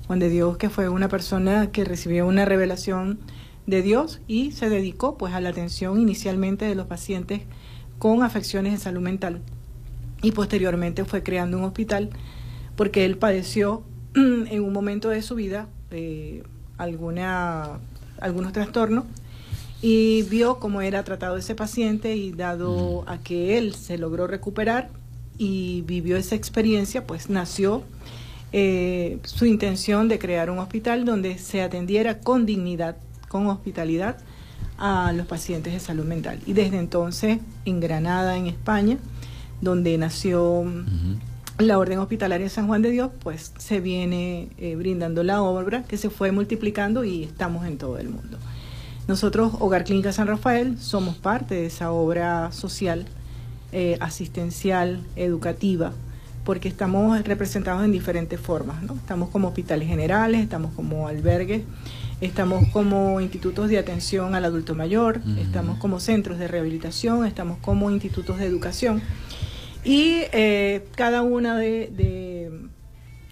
Juan 0.06 0.20
de 0.20 0.30
Dios, 0.30 0.58
que 0.58 0.70
fue 0.70 0.90
una 0.90 1.10
persona 1.10 1.72
que 1.72 1.84
recibió 1.84 2.28
una 2.28 2.46
revelación 2.46 3.18
de 3.66 3.82
Dios 3.82 4.22
y 4.28 4.52
se 4.52 4.70
dedicó 4.70 5.18
pues 5.18 5.34
a 5.34 5.42
la 5.42 5.50
atención 5.50 6.00
inicialmente 6.00 6.66
de 6.66 6.76
los 6.76 6.86
pacientes 6.86 7.42
con 7.98 8.22
afecciones 8.22 8.74
de 8.74 8.78
salud 8.78 9.02
mental 9.02 9.42
y 10.22 10.32
posteriormente 10.32 11.06
fue 11.06 11.24
creando 11.24 11.58
un 11.58 11.64
hospital 11.64 12.10
porque 12.76 13.06
él 13.06 13.18
padeció 13.18 13.84
en 14.16 14.62
un 14.62 14.74
momento 14.74 15.10
de 15.10 15.22
su 15.22 15.36
vida 15.36 15.68
eh, 15.92 16.44
alguna, 16.78 17.80
algunos 18.20 18.54
trastornos 18.54 19.06
y 19.82 20.24
vio 20.24 20.60
cómo 20.60 20.82
era 20.82 21.04
tratado 21.04 21.38
ese 21.38 21.56
paciente 21.56 22.16
y 22.16 22.32
dado 22.32 23.04
a 23.08 23.20
que 23.20 23.58
él 23.58 23.76
se 23.76 23.98
logró 23.98 24.28
recuperar 24.28 24.90
y 25.38 25.82
vivió 25.82 26.18
esa 26.18 26.36
experiencia, 26.36 27.06
pues 27.06 27.30
nació 27.30 27.84
eh, 28.54 29.20
su 29.24 29.46
intención 29.46 30.08
de 30.08 30.18
crear 30.18 30.50
un 30.50 30.58
hospital 30.60 31.06
donde 31.06 31.38
se 31.38 31.62
atendiera 31.62 32.20
con 32.20 32.46
dignidad, 32.46 32.98
con 33.28 33.48
hospitalidad 33.48 34.18
a 34.80 35.12
los 35.14 35.28
pacientes 35.28 35.74
de 35.74 35.80
salud 35.80 36.06
mental. 36.06 36.40
Y 36.46 36.54
desde 36.54 36.80
entonces, 36.80 37.40
en 37.66 37.80
Granada, 37.80 38.38
en 38.38 38.48
España, 38.48 38.98
donde 39.62 39.98
nació 39.98 40.66
la 41.58 41.80
Orden 41.80 42.00
Hospitalaria 42.00 42.50
San 42.50 42.68
Juan 42.68 42.82
de 42.82 42.92
Dios, 42.92 43.10
pues 43.20 43.54
se 43.58 43.80
viene 43.80 44.50
eh, 44.58 44.76
brindando 44.76 45.24
la 45.24 45.42
obra 45.42 45.84
que 45.84 45.98
se 45.98 46.10
fue 46.10 46.32
multiplicando 46.32 47.04
y 47.04 47.24
estamos 47.24 47.66
en 47.66 47.78
todo 47.78 47.98
el 47.98 48.10
mundo. 48.10 48.38
Nosotros, 49.08 49.54
Hogar 49.60 49.86
Clínica 49.86 50.12
San 50.12 50.28
Rafael, 50.28 50.78
somos 50.80 51.16
parte 51.16 51.56
de 51.56 51.66
esa 51.68 51.92
obra 51.92 52.52
social, 52.52 53.06
eh, 53.72 53.98
asistencial, 54.02 55.02
educativa, 55.16 55.94
porque 56.44 56.68
estamos 56.68 57.22
representados 57.24 57.84
en 57.84 57.92
diferentes 57.92 58.40
formas. 58.40 58.84
¿no? 58.84 58.96
Estamos 58.96 59.30
como 59.30 59.48
hospitales 59.48 59.88
generales, 59.88 60.42
estamos 60.42 60.74
como 60.76 61.08
albergues, 61.08 61.64
estamos 62.22 62.68
como 62.70 63.20
institutos 63.20 63.70
de 63.70 63.78
atención 63.80 64.36
al 64.36 64.46
adulto 64.46 64.76
mayor, 64.76 65.22
estamos 65.40 65.78
como 65.80 66.00
centros 66.00 66.38
de 66.38 66.48
rehabilitación, 66.48 67.26
estamos 67.26 67.58
como 67.60 67.90
institutos 67.90 68.38
de 68.38 68.46
educación. 68.46 69.02
Y 69.88 70.24
eh, 70.34 70.84
cada 70.98 71.22
una 71.22 71.58
de, 71.58 72.52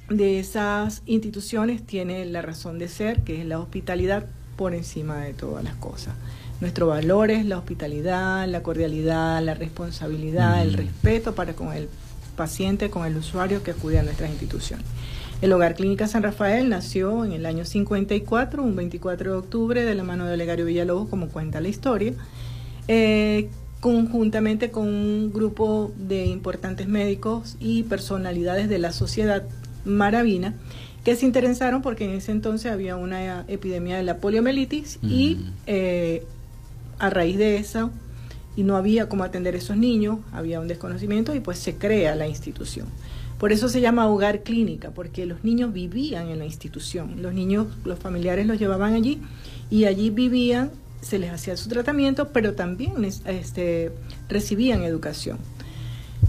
de, 0.10 0.40
esas 0.40 1.04
instituciones 1.06 1.86
tiene 1.86 2.24
la 2.24 2.42
razón 2.42 2.80
de 2.80 2.88
ser, 2.88 3.24
que 3.24 3.42
es 3.42 3.46
la 3.46 3.60
hospitalidad 3.60 4.26
por 4.56 4.74
encima 4.74 5.18
de 5.18 5.34
todas 5.34 5.66
las 5.66 5.76
cosas. 5.76 6.16
Nuestro 6.62 6.88
valor 6.88 7.30
es 7.30 7.46
la 7.46 7.58
hospitalidad, 7.58 8.48
la 8.48 8.64
cordialidad, 8.64 9.44
la 9.44 9.54
responsabilidad, 9.54 10.62
el 10.62 10.76
respeto 10.76 11.36
para 11.36 11.56
con 11.56 11.74
el 11.74 11.90
paciente, 12.38 12.90
con 12.90 13.06
el 13.06 13.18
usuario 13.18 13.62
que 13.62 13.72
acude 13.72 14.00
a 14.00 14.04
nuestras 14.04 14.30
instituciones. 14.30 14.86
El 15.42 15.52
Hogar 15.52 15.76
Clínica 15.76 16.08
San 16.08 16.24
Rafael 16.24 16.70
nació 16.70 17.26
en 17.26 17.34
el 17.34 17.46
año 17.46 17.66
54, 17.66 18.64
un 18.64 18.78
24 18.78 19.34
de 19.34 19.38
octubre, 19.38 19.84
de 19.84 19.94
la 19.94 20.04
mano 20.04 20.26
de 20.26 20.36
Olegario 20.36 20.64
Villalobos, 20.64 21.10
como 21.10 21.28
cuenta 21.28 21.60
la 21.60 21.68
historia. 21.68 22.14
Eh, 22.88 23.50
conjuntamente 23.86 24.72
con 24.72 24.88
un 24.88 25.32
grupo 25.32 25.92
de 25.96 26.26
importantes 26.26 26.88
médicos 26.88 27.56
y 27.60 27.84
personalidades 27.84 28.68
de 28.68 28.80
la 28.80 28.92
sociedad 28.92 29.44
maravina 29.86 30.56
que 31.04 31.16
se 31.16 31.28
interesaron 31.28 31.84
porque 31.84 32.06
en 32.06 32.16
ese 32.16 32.32
entonces 32.32 32.72
había 32.72 32.96
una 32.96 33.46
epidemia 33.48 33.98
de 33.98 34.02
la 34.02 34.18
poliomielitis 34.18 34.98
y 35.04 35.38
eh, 35.68 36.24
a 36.98 37.12
raíz 37.12 37.38
de 37.38 37.58
eso 37.58 37.92
y 38.56 38.64
no 38.64 38.76
había 38.76 39.08
cómo 39.08 39.24
atender 39.24 39.54
a 39.54 39.60
esos 39.60 39.78
niños, 39.78 40.18
había 40.32 40.60
un 40.60 40.68
desconocimiento 40.68 41.36
y 41.36 41.40
pues 41.40 41.60
se 41.60 41.76
crea 41.76 42.16
la 42.16 42.28
institución. 42.28 42.88
Por 43.38 43.52
eso 43.52 43.70
se 43.70 43.82
llama 43.82 44.10
hogar 44.10 44.42
clínica, 44.42 44.90
porque 44.96 45.28
los 45.28 45.44
niños 45.44 45.74
vivían 45.74 46.30
en 46.30 46.40
la 46.40 46.46
institución. 46.46 47.22
Los 47.22 47.36
niños, 47.36 47.68
los 47.84 48.00
familiares 48.00 48.48
los 48.48 48.58
llevaban 48.58 48.96
allí 48.96 49.22
y 49.70 49.86
allí 49.86 50.10
vivían 50.10 50.72
se 51.06 51.20
les 51.20 51.32
hacía 51.32 51.56
su 51.56 51.70
tratamiento, 51.70 52.30
pero 52.30 52.56
también 52.56 53.06
este, 53.06 53.92
recibían 54.28 54.84
educación. 54.84 55.38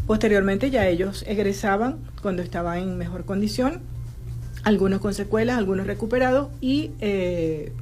Posteriormente 0.07 0.71
ya 0.71 0.87
ellos 0.87 1.25
egresaban 1.27 1.97
cuando 2.21 2.43
estaban 2.43 2.79
en 2.79 2.99
mejor 2.99 3.25
condición, 3.25 3.81
algunos 4.65 5.01
con 5.01 5.15
secuelas, 5.15 5.57
algunos 5.57 5.87
recuperados 5.87 6.51
y 6.61 6.91
eh, 7.01 7.73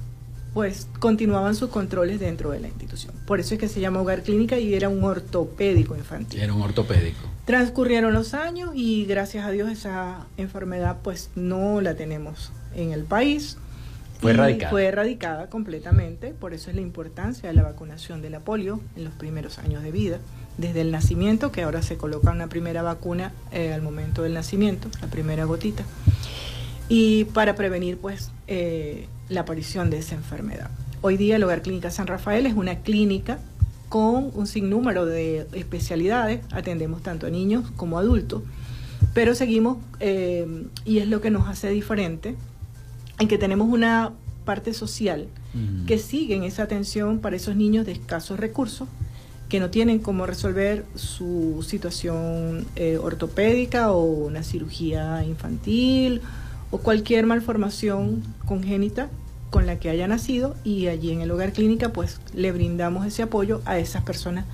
pues 0.53 0.87
continuaban 1.01 1.57
sus 1.57 1.71
controles 1.71 2.21
dentro 2.21 2.51
de 2.53 2.61
la 2.61 2.69
institución. 2.69 3.13
Por 3.27 3.41
eso 3.41 3.55
es 3.55 3.61
que 3.61 3.69
se 3.69 3.81
llama 3.81 4.01
hogar 4.01 4.23
clínica 4.23 4.59
y 4.59 4.75
era 4.75 4.89
un 4.89 5.03
ortopédico 5.03 5.97
infantil. 5.97 6.41
Era 6.41 6.55
un 6.55 6.63
ortopédico. 6.63 7.19
Transcurrieron 7.45 8.15
los 8.15 8.35
años 8.35 8.71
y 8.75 9.05
gracias 9.07 9.45
a 9.45 9.51
Dios 9.51 9.69
esa 9.69 10.27
enfermedad 10.37 10.99
pues 11.03 11.31
no 11.35 11.81
la 11.81 11.97
tenemos 11.97 12.53
en 12.77 12.93
el 12.93 13.03
país. 13.03 13.59
Fue 14.25 14.33
erradicada. 14.33 14.71
Fue 14.71 14.87
erradicada 14.87 15.51
completamente, 15.51 16.31
por 16.31 16.55
eso 16.55 16.71
es 16.71 16.77
la 16.77 16.81
importancia 16.81 17.47
de 17.47 17.55
la 17.55 17.63
vacunación 17.63 18.23
de 18.23 18.31
la 18.31 18.41
polio 18.41 18.81
en 18.97 19.05
los 19.05 19.13
primeros 19.13 19.59
años 19.59 19.83
de 19.83 19.93
vida, 19.93 20.19
desde 20.57 20.81
el 20.81 20.91
nacimiento, 20.91 21.53
que 21.53 21.63
ahora 21.63 21.83
se 21.83 21.99
coloca 21.99 22.31
una 22.31 22.47
primera 22.47 22.81
vacuna 22.81 23.35
eh, 23.53 23.75
al 23.75 23.83
momento 23.83 24.23
del 24.23 24.33
nacimiento, 24.33 24.89
la 25.03 25.09
primera 25.09 25.45
gotita, 25.45 25.85
y 26.89 27.27
para 27.27 27.55
prevenir 27.55 27.99
pues 27.99 28.31
eh, 28.47 29.09
la 29.29 29.43
aparición 29.43 29.91
de 29.91 29.99
esa 29.99 30.15
enfermedad. 30.15 30.71
Hoy 31.03 31.19
día 31.19 31.37
el 31.37 31.45
Hogar 31.45 31.61
Clínica 31.61 31.91
San 31.91 32.07
Rafael 32.07 32.47
es 32.47 32.55
una 32.55 32.77
clínica 32.77 33.41
con 33.91 34.31
un 34.35 34.47
sinnúmero 34.47 35.05
de 35.05 35.47
especialidades, 35.53 36.41
atendemos 36.51 37.03
tanto 37.03 37.27
a 37.27 37.31
niños 37.31 37.71
como 37.77 37.99
a 37.99 38.01
adultos, 38.01 38.43
pero 39.13 39.35
seguimos, 39.35 39.77
eh, 40.01 40.65
y 40.87 41.01
es 41.01 41.09
lo 41.09 41.21
que 41.21 41.31
nos 41.31 41.47
hace 41.47 41.69
diferente, 41.69 42.37
en 43.19 43.29
que 43.29 43.39
tenemos 43.39 43.69
una 43.69 44.13
parte 44.45 44.75
social 44.75 45.29
que 45.87 45.99
sigue 45.99 46.35
en 46.35 46.43
esa 46.43 46.65
atención 46.65 47.21
para 47.21 47.37
esos 47.37 47.55
niños 47.55 47.87
de 47.87 47.93
escasos 47.93 48.41
recursos 48.41 48.89
que 49.49 49.61
no 49.61 49.71
tienen 49.71 50.01
cómo 50.01 50.27
resolver 50.27 50.85
su 50.97 51.65
situación 51.67 52.67
eh, 52.75 52.99
ortopédica 52.99 53.93
o 53.93 54.03
una 54.03 54.43
cirugía 54.43 55.23
infantil 55.25 56.23
o 56.73 56.79
cualquier 56.79 57.25
malformación 57.27 58.23
congénita 58.47 59.11
con 59.51 59.67
la 59.67 59.79
que 59.79 59.91
haya 59.91 60.09
nacido 60.09 60.57
y 60.65 60.89
allí 60.89 61.13
en 61.13 61.21
el 61.21 61.31
hogar 61.31 61.53
clínica 61.53 61.91
pues 61.91 62.21
le 62.35 62.51
brindamos 62.51 63.07
ese 63.07 63.23
apoyo 63.23 63.63
a 63.65 63.79
esas 63.79 64.03
personas 64.03 64.45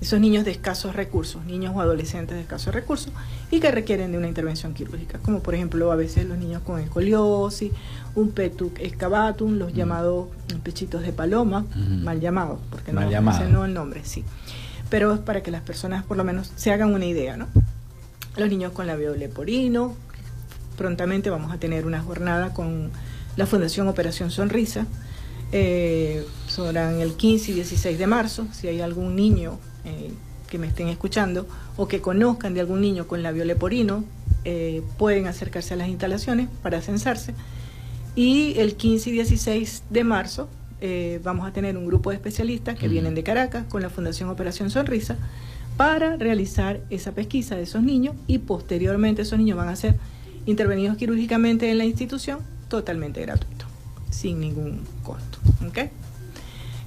esos 0.00 0.20
niños 0.20 0.44
de 0.44 0.52
escasos 0.52 0.94
recursos, 0.94 1.44
niños 1.44 1.72
o 1.74 1.80
adolescentes 1.80 2.36
de 2.36 2.42
escasos 2.42 2.72
recursos 2.72 3.12
y 3.50 3.58
que 3.58 3.70
requieren 3.70 4.12
de 4.12 4.18
una 4.18 4.28
intervención 4.28 4.72
quirúrgica, 4.72 5.18
como 5.18 5.40
por 5.40 5.54
ejemplo 5.54 5.90
a 5.90 5.96
veces 5.96 6.26
los 6.26 6.38
niños 6.38 6.62
con 6.62 6.78
escoliosis, 6.80 7.72
un 8.14 8.30
petuc 8.30 8.78
excavatum, 8.78 9.58
los 9.58 9.72
llamados 9.74 10.28
pechitos 10.62 11.02
de 11.02 11.12
paloma, 11.12 11.64
mal 11.74 12.20
llamados, 12.20 12.60
porque 12.70 12.92
no, 12.92 13.00
no 13.00 13.64
el 13.64 13.74
nombre, 13.74 14.02
sí. 14.04 14.24
Pero 14.88 15.12
es 15.12 15.20
para 15.20 15.42
que 15.42 15.50
las 15.50 15.62
personas 15.62 16.04
por 16.04 16.16
lo 16.16 16.24
menos 16.24 16.52
se 16.54 16.72
hagan 16.72 16.94
una 16.94 17.04
idea, 17.04 17.36
¿no? 17.36 17.48
Los 18.36 18.48
niños 18.48 18.72
con 18.72 18.86
labio 18.86 19.14
leporino, 19.16 19.94
prontamente 20.76 21.28
vamos 21.28 21.52
a 21.52 21.58
tener 21.58 21.86
una 21.86 22.00
jornada 22.00 22.54
con 22.54 22.90
la 23.36 23.46
Fundación 23.46 23.88
Operación 23.88 24.30
Sonrisa, 24.30 24.86
eh, 25.50 26.24
serán 26.46 27.00
el 27.00 27.14
15 27.14 27.50
y 27.50 27.54
16 27.54 27.98
de 27.98 28.06
marzo, 28.06 28.46
si 28.52 28.68
hay 28.68 28.80
algún 28.80 29.16
niño 29.16 29.58
eh, 29.84 30.12
que 30.48 30.58
me 30.58 30.66
estén 30.66 30.88
escuchando 30.88 31.46
o 31.76 31.88
que 31.88 32.00
conozcan 32.00 32.54
de 32.54 32.60
algún 32.60 32.80
niño 32.80 33.06
con 33.06 33.22
labio 33.22 33.44
leporino, 33.44 34.04
eh, 34.44 34.82
pueden 34.96 35.26
acercarse 35.26 35.74
a 35.74 35.76
las 35.76 35.88
instalaciones 35.88 36.48
para 36.62 36.80
censarse. 36.80 37.34
Y 38.16 38.58
el 38.58 38.74
15 38.74 39.10
y 39.10 39.12
16 39.12 39.84
de 39.90 40.04
marzo 40.04 40.48
eh, 40.80 41.20
vamos 41.22 41.46
a 41.46 41.52
tener 41.52 41.76
un 41.76 41.86
grupo 41.86 42.10
de 42.10 42.16
especialistas 42.16 42.78
que 42.78 42.88
vienen 42.88 43.14
de 43.14 43.22
Caracas 43.22 43.64
con 43.68 43.82
la 43.82 43.90
Fundación 43.90 44.28
Operación 44.30 44.70
Sonrisa 44.70 45.16
para 45.76 46.16
realizar 46.16 46.80
esa 46.90 47.12
pesquisa 47.12 47.56
de 47.56 47.62
esos 47.62 47.82
niños 47.82 48.16
y 48.26 48.38
posteriormente 48.38 49.22
esos 49.22 49.38
niños 49.38 49.56
van 49.56 49.68
a 49.68 49.76
ser 49.76 49.96
intervenidos 50.46 50.96
quirúrgicamente 50.96 51.70
en 51.70 51.78
la 51.78 51.84
institución 51.84 52.40
totalmente 52.68 53.20
gratuito, 53.20 53.66
sin 54.10 54.40
ningún 54.40 54.80
costo. 55.02 55.38
¿okay? 55.68 55.90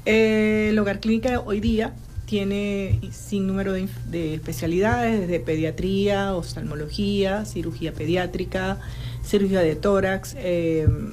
el 0.05 0.77
Hogar 0.79 0.99
Clínica 0.99 1.41
hoy 1.41 1.59
día 1.59 1.93
tiene 2.31 2.97
sin 3.11 3.45
número 3.45 3.73
de, 3.73 4.35
especialidades, 4.35 5.19
desde 5.19 5.41
pediatría, 5.41 6.33
oftalmología, 6.33 7.43
cirugía 7.43 7.91
pediátrica, 7.91 8.79
cirugía 9.21 9.59
de 9.59 9.75
tórax, 9.75 10.37
em, 10.39 11.11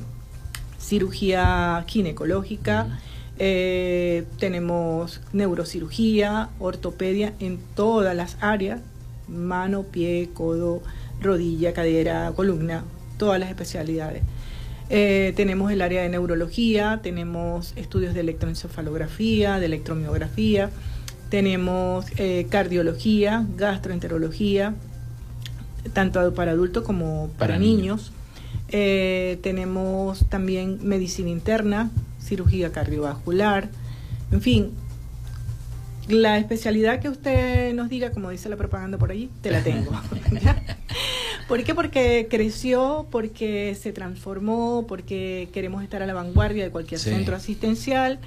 cirugía 0.79 1.85
ginecológica, 1.89 3.01
Eh, 3.41 4.25
tenemos 4.41 5.21
neurocirugía, 5.33 6.49
ortopedia 6.59 7.35
en 7.39 7.61
todas 7.77 8.17
las 8.17 8.37
áreas, 8.41 8.81
mano, 9.29 9.85
pie, 9.85 10.29
codo, 10.35 10.83
rodilla, 11.21 11.73
cadera, 11.73 12.33
columna, 12.35 12.83
todas 13.17 13.39
las 13.39 13.49
especialidades. 13.49 14.25
Eh, 14.91 15.35
tenemos 15.37 15.71
el 15.71 15.83
área 15.83 16.03
de 16.03 16.09
neurología, 16.09 16.99
tenemos 17.01 17.75
estudios 17.77 18.13
de 18.15 18.21
electroencefalografía, 18.23 19.61
de 19.61 19.67
electromiografía, 19.67 20.71
tenemos 21.29 22.07
eh, 22.17 22.47
cardiología, 22.49 23.47
gastroenterología, 23.57 24.75
tanto 25.93 26.35
para 26.35 26.53
adultos 26.53 26.85
como 26.85 27.31
para, 27.38 27.59
niños. 27.59 28.12
Eh, 28.69 29.38
tenemos 29.43 30.29
también 30.29 30.79
medicina 30.83 31.31
interna, 31.31 31.91
cirugía 32.21 32.73
cardiovascular, 32.73 33.69
en 34.31 34.43
fin, 34.43 34.71
la 36.09 36.38
especialidad 36.38 37.01
que 37.01 37.09
usted 37.09 37.75
nos 37.75 37.88
diga, 37.88 38.11
como 38.11 38.31
dice 38.31 38.49
la 38.49 38.57
propaganda 38.57 38.99
por 38.99 39.11
allí, 39.11 39.31
te 39.43 39.51
la 39.51 39.62
tengo. 39.62 39.91
¿Por 41.49 41.64
qué? 41.64 41.75
Porque 41.75 42.27
creció, 42.31 43.07
porque 43.11 43.75
se 43.79 43.93
transformó, 43.93 44.87
porque 44.87 45.49
queremos 45.53 45.83
estar 45.83 46.03
a 46.03 46.07
la 46.07 46.14
vanguardia 46.14 46.64
de 46.64 46.71
cualquier 46.71 47.01
centro 47.01 47.37
asistencial 47.37 48.19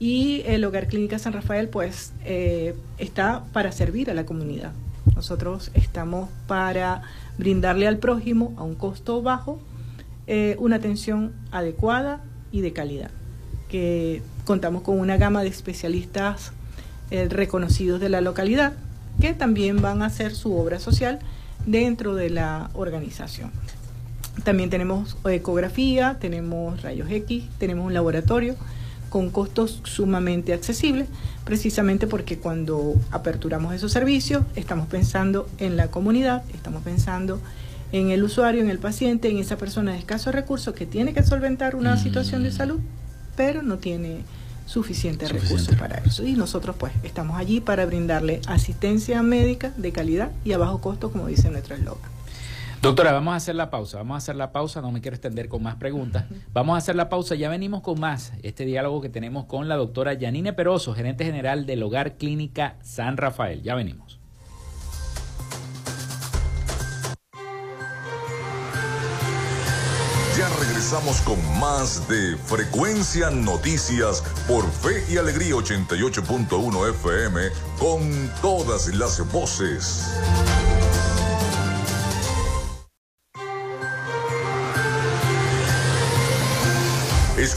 y 0.00 0.42
el 0.46 0.64
Hogar 0.64 0.88
Clínica 0.88 1.18
San 1.18 1.34
Rafael 1.34 1.68
pues 1.68 2.12
eh, 2.24 2.74
está 2.98 3.44
para 3.52 3.70
servir 3.70 4.10
a 4.10 4.14
la 4.14 4.24
comunidad. 4.24 4.72
Nosotros 5.14 5.70
estamos 5.74 6.30
para 6.46 7.02
brindarle 7.36 7.86
al 7.86 7.98
prójimo 7.98 8.54
a 8.56 8.62
un 8.62 8.74
costo 8.74 9.22
bajo 9.22 9.60
eh, 10.26 10.56
una 10.58 10.76
atención 10.76 11.34
adecuada 11.52 12.20
y 12.50 12.62
de 12.62 12.72
calidad. 12.72 13.10
Que 13.68 14.22
contamos 14.46 14.82
con 14.82 14.98
una 14.98 15.18
gama 15.18 15.42
de 15.42 15.50
especialistas 15.50 16.52
eh, 17.10 17.28
reconocidos 17.28 18.00
de 18.00 18.08
la 18.08 18.22
localidad 18.22 18.72
que 19.20 19.34
también 19.34 19.82
van 19.82 20.00
a 20.00 20.06
hacer 20.06 20.34
su 20.34 20.56
obra 20.56 20.80
social 20.80 21.18
dentro 21.66 22.14
de 22.14 22.30
la 22.30 22.70
organización. 22.72 23.50
También 24.44 24.70
tenemos 24.70 25.18
ecografía, 25.28 26.16
tenemos 26.18 26.80
rayos 26.80 27.10
X, 27.10 27.44
tenemos 27.58 27.84
un 27.84 27.92
laboratorio 27.92 28.56
con 29.10 29.28
costos 29.28 29.82
sumamente 29.84 30.54
accesibles, 30.54 31.08
precisamente 31.44 32.06
porque 32.06 32.38
cuando 32.38 32.94
aperturamos 33.10 33.74
esos 33.74 33.92
servicios 33.92 34.44
estamos 34.56 34.86
pensando 34.86 35.48
en 35.58 35.76
la 35.76 35.88
comunidad, 35.88 36.42
estamos 36.54 36.82
pensando 36.82 37.40
en 37.92 38.10
el 38.10 38.22
usuario, 38.22 38.62
en 38.62 38.70
el 38.70 38.78
paciente, 38.78 39.28
en 39.28 39.38
esa 39.38 39.58
persona 39.58 39.92
de 39.92 39.98
escasos 39.98 40.34
recursos 40.34 40.74
que 40.74 40.86
tiene 40.86 41.12
que 41.12 41.24
solventar 41.24 41.74
una 41.74 41.96
situación 41.96 42.44
de 42.44 42.52
salud, 42.52 42.78
pero 43.36 43.62
no 43.62 43.78
tiene 43.78 44.22
suficientes 44.64 45.30
recursos 45.30 45.74
para 45.74 45.98
eso. 45.98 46.24
Y 46.24 46.34
nosotros 46.34 46.76
pues 46.78 46.92
estamos 47.02 47.36
allí 47.36 47.60
para 47.60 47.84
brindarle 47.86 48.40
asistencia 48.46 49.20
médica 49.22 49.72
de 49.76 49.90
calidad 49.90 50.30
y 50.44 50.52
a 50.52 50.58
bajo 50.58 50.80
costo, 50.80 51.10
como 51.10 51.26
dice 51.26 51.50
nuestro 51.50 51.74
eslogan. 51.74 52.19
Doctora, 52.82 53.12
vamos 53.12 53.34
a 53.34 53.36
hacer 53.36 53.56
la 53.56 53.68
pausa, 53.68 53.98
vamos 53.98 54.14
a 54.14 54.18
hacer 54.18 54.36
la 54.36 54.52
pausa, 54.52 54.80
no 54.80 54.90
me 54.90 55.02
quiero 55.02 55.14
extender 55.14 55.50
con 55.50 55.62
más 55.62 55.76
preguntas. 55.76 56.24
Vamos 56.54 56.76
a 56.76 56.78
hacer 56.78 56.96
la 56.96 57.10
pausa, 57.10 57.34
ya 57.34 57.50
venimos 57.50 57.82
con 57.82 58.00
más 58.00 58.32
este 58.42 58.64
diálogo 58.64 59.02
que 59.02 59.10
tenemos 59.10 59.44
con 59.44 59.68
la 59.68 59.76
doctora 59.76 60.14
Yanine 60.14 60.54
Peroso, 60.54 60.94
gerente 60.94 61.26
general 61.26 61.66
del 61.66 61.82
Hogar 61.82 62.16
Clínica 62.16 62.76
San 62.80 63.18
Rafael. 63.18 63.62
Ya 63.62 63.74
venimos. 63.74 64.18
Ya 70.38 70.48
regresamos 70.58 71.20
con 71.20 71.36
más 71.60 72.08
de 72.08 72.34
Frecuencia 72.38 73.28
Noticias 73.30 74.22
por 74.48 74.64
Fe 74.70 75.04
y 75.12 75.18
Alegría 75.18 75.54
88.1 75.54 76.90
FM 76.94 77.40
con 77.78 78.30
todas 78.40 78.88
las 78.94 79.30
voces. 79.30 80.18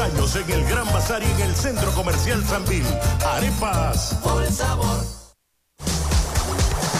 Años 0.00 0.36
en 0.36 0.50
el 0.50 0.64
Gran 0.64 0.86
Bazar 0.92 1.22
y 1.22 1.26
en 1.26 1.40
el 1.48 1.54
Centro 1.54 1.90
Comercial 1.92 2.44
Sanvil. 2.44 2.84
Arepas. 3.24 4.18
Por 4.22 4.44
el 4.44 4.52
sabor. 4.52 5.17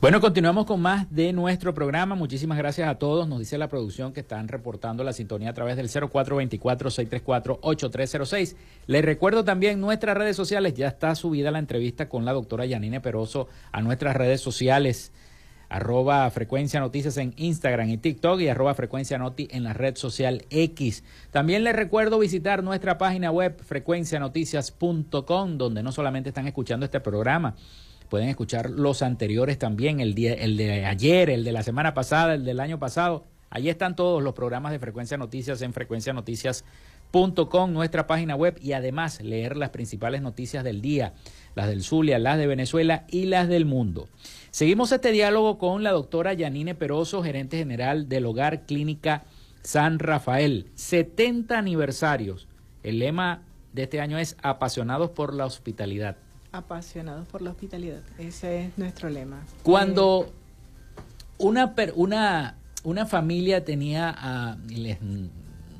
Bueno, 0.00 0.20
continuamos 0.22 0.64
con 0.64 0.80
más 0.80 1.14
de 1.14 1.30
nuestro 1.34 1.74
programa. 1.74 2.14
Muchísimas 2.14 2.56
gracias 2.56 2.88
a 2.88 2.94
todos. 2.94 3.28
Nos 3.28 3.38
dice 3.38 3.58
la 3.58 3.68
producción 3.68 4.14
que 4.14 4.20
están 4.20 4.48
reportando 4.48 5.04
la 5.04 5.12
sintonía 5.12 5.50
a 5.50 5.52
través 5.52 5.76
del 5.76 5.90
0424-634-8306. 5.90 8.56
Les 8.86 9.04
recuerdo 9.04 9.44
también 9.44 9.78
nuestras 9.78 10.16
redes 10.16 10.36
sociales. 10.36 10.72
Ya 10.72 10.88
está 10.88 11.14
subida 11.14 11.50
la 11.50 11.58
entrevista 11.58 12.08
con 12.08 12.24
la 12.24 12.32
doctora 12.32 12.64
Yanine 12.64 13.02
Peroso 13.02 13.48
a 13.72 13.82
nuestras 13.82 14.16
redes 14.16 14.40
sociales. 14.40 15.12
Arroba 15.68 16.30
Frecuencia 16.30 16.80
Noticias 16.80 17.18
en 17.18 17.34
Instagram 17.36 17.90
y 17.90 17.98
TikTok 17.98 18.40
y 18.40 18.48
arroba 18.48 18.74
Frecuencia 18.74 19.18
Noti 19.18 19.48
en 19.50 19.64
la 19.64 19.74
red 19.74 19.96
social 19.96 20.46
X. 20.48 21.04
También 21.30 21.62
les 21.62 21.76
recuerdo 21.76 22.18
visitar 22.18 22.64
nuestra 22.64 22.96
página 22.96 23.30
web 23.30 23.60
frecuencianoticias.com 23.62 25.58
donde 25.58 25.82
no 25.82 25.92
solamente 25.92 26.30
están 26.30 26.48
escuchando 26.48 26.86
este 26.86 27.00
programa, 27.00 27.54
Pueden 28.10 28.28
escuchar 28.28 28.68
los 28.68 29.00
anteriores 29.02 29.56
también, 29.56 30.00
el, 30.00 30.16
día, 30.16 30.34
el 30.34 30.56
de 30.56 30.84
ayer, 30.84 31.30
el 31.30 31.44
de 31.44 31.52
la 31.52 31.62
semana 31.62 31.94
pasada, 31.94 32.34
el 32.34 32.44
del 32.44 32.58
año 32.58 32.80
pasado. 32.80 33.24
Allí 33.50 33.68
están 33.68 33.94
todos 33.94 34.20
los 34.20 34.34
programas 34.34 34.72
de 34.72 34.80
Frecuencia 34.80 35.16
Noticias 35.16 35.62
en 35.62 35.72
frecuencianoticias.com, 35.72 37.72
nuestra 37.72 38.08
página 38.08 38.34
web, 38.34 38.58
y 38.60 38.72
además 38.72 39.20
leer 39.20 39.56
las 39.56 39.70
principales 39.70 40.22
noticias 40.22 40.64
del 40.64 40.82
día, 40.82 41.14
las 41.54 41.68
del 41.68 41.84
Zulia, 41.84 42.18
las 42.18 42.36
de 42.36 42.48
Venezuela 42.48 43.04
y 43.08 43.26
las 43.26 43.46
del 43.46 43.64
mundo. 43.64 44.08
Seguimos 44.50 44.90
este 44.90 45.12
diálogo 45.12 45.56
con 45.56 45.84
la 45.84 45.92
doctora 45.92 46.34
Yanine 46.34 46.74
Peroso, 46.74 47.22
gerente 47.22 47.58
general 47.58 48.08
del 48.08 48.26
Hogar 48.26 48.66
Clínica 48.66 49.22
San 49.62 50.00
Rafael. 50.00 50.66
70 50.74 51.56
aniversarios. 51.56 52.48
El 52.82 52.98
lema 52.98 53.44
de 53.72 53.84
este 53.84 54.00
año 54.00 54.18
es 54.18 54.36
Apasionados 54.42 55.10
por 55.10 55.32
la 55.32 55.46
Hospitalidad 55.46 56.16
apasionados 56.52 57.26
por 57.28 57.42
la 57.42 57.50
hospitalidad. 57.50 58.00
Ese 58.18 58.64
es 58.64 58.78
nuestro 58.78 59.08
lema. 59.08 59.44
Cuando 59.62 60.26
eh, 60.28 60.32
una, 61.38 61.74
una, 61.94 62.56
una 62.84 63.06
familia 63.06 63.64
tenía, 63.64 64.58
les 64.68 64.98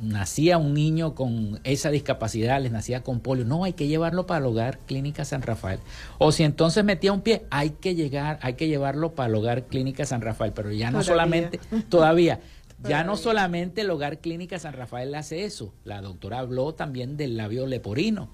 nacía 0.00 0.58
un 0.58 0.74
niño 0.74 1.14
con 1.14 1.60
esa 1.64 1.90
discapacidad, 1.90 2.60
les 2.60 2.72
nacía 2.72 3.02
con 3.02 3.20
polio, 3.20 3.44
no, 3.44 3.64
hay 3.64 3.74
que 3.74 3.86
llevarlo 3.86 4.26
para 4.26 4.38
el 4.38 4.46
hogar 4.46 4.78
Clínica 4.86 5.24
San 5.24 5.42
Rafael. 5.42 5.80
O 6.18 6.32
si 6.32 6.42
entonces 6.42 6.84
metía 6.84 7.12
un 7.12 7.20
pie, 7.20 7.44
hay 7.50 7.70
que 7.70 7.94
llegar, 7.94 8.38
hay 8.42 8.54
que 8.54 8.68
llevarlo 8.68 9.14
para 9.14 9.28
el 9.28 9.34
hogar 9.34 9.66
Clínica 9.66 10.06
San 10.06 10.22
Rafael, 10.22 10.52
pero 10.52 10.72
ya 10.72 10.90
no 10.90 11.02
solamente, 11.02 11.60
todavía. 11.88 12.40
Ya 12.82 13.04
no 13.04 13.18
solamente 13.18 13.82
el 13.82 13.90
Hogar 13.90 14.20
Clínica 14.20 14.58
San 14.58 14.72
Rafael 14.72 15.14
hace 15.14 15.44
eso, 15.44 15.74
la 15.84 16.00
doctora 16.00 16.38
habló 16.38 16.72
también 16.72 17.18
del 17.18 17.36
labio 17.36 17.66
leporino 17.66 18.30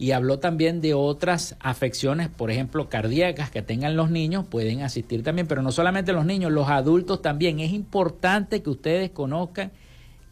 y 0.00 0.12
habló 0.12 0.38
también 0.38 0.80
de 0.80 0.94
otras 0.94 1.56
afecciones, 1.60 2.30
por 2.30 2.50
ejemplo, 2.50 2.88
cardíacas 2.88 3.50
que 3.50 3.60
tengan 3.60 3.96
los 3.96 4.10
niños, 4.10 4.46
pueden 4.48 4.80
asistir 4.80 5.22
también, 5.22 5.46
pero 5.46 5.60
no 5.60 5.72
solamente 5.72 6.14
los 6.14 6.24
niños, 6.24 6.50
los 6.50 6.70
adultos 6.70 7.20
también. 7.20 7.60
Es 7.60 7.70
importante 7.72 8.62
que 8.62 8.70
ustedes 8.70 9.10
conozcan 9.10 9.72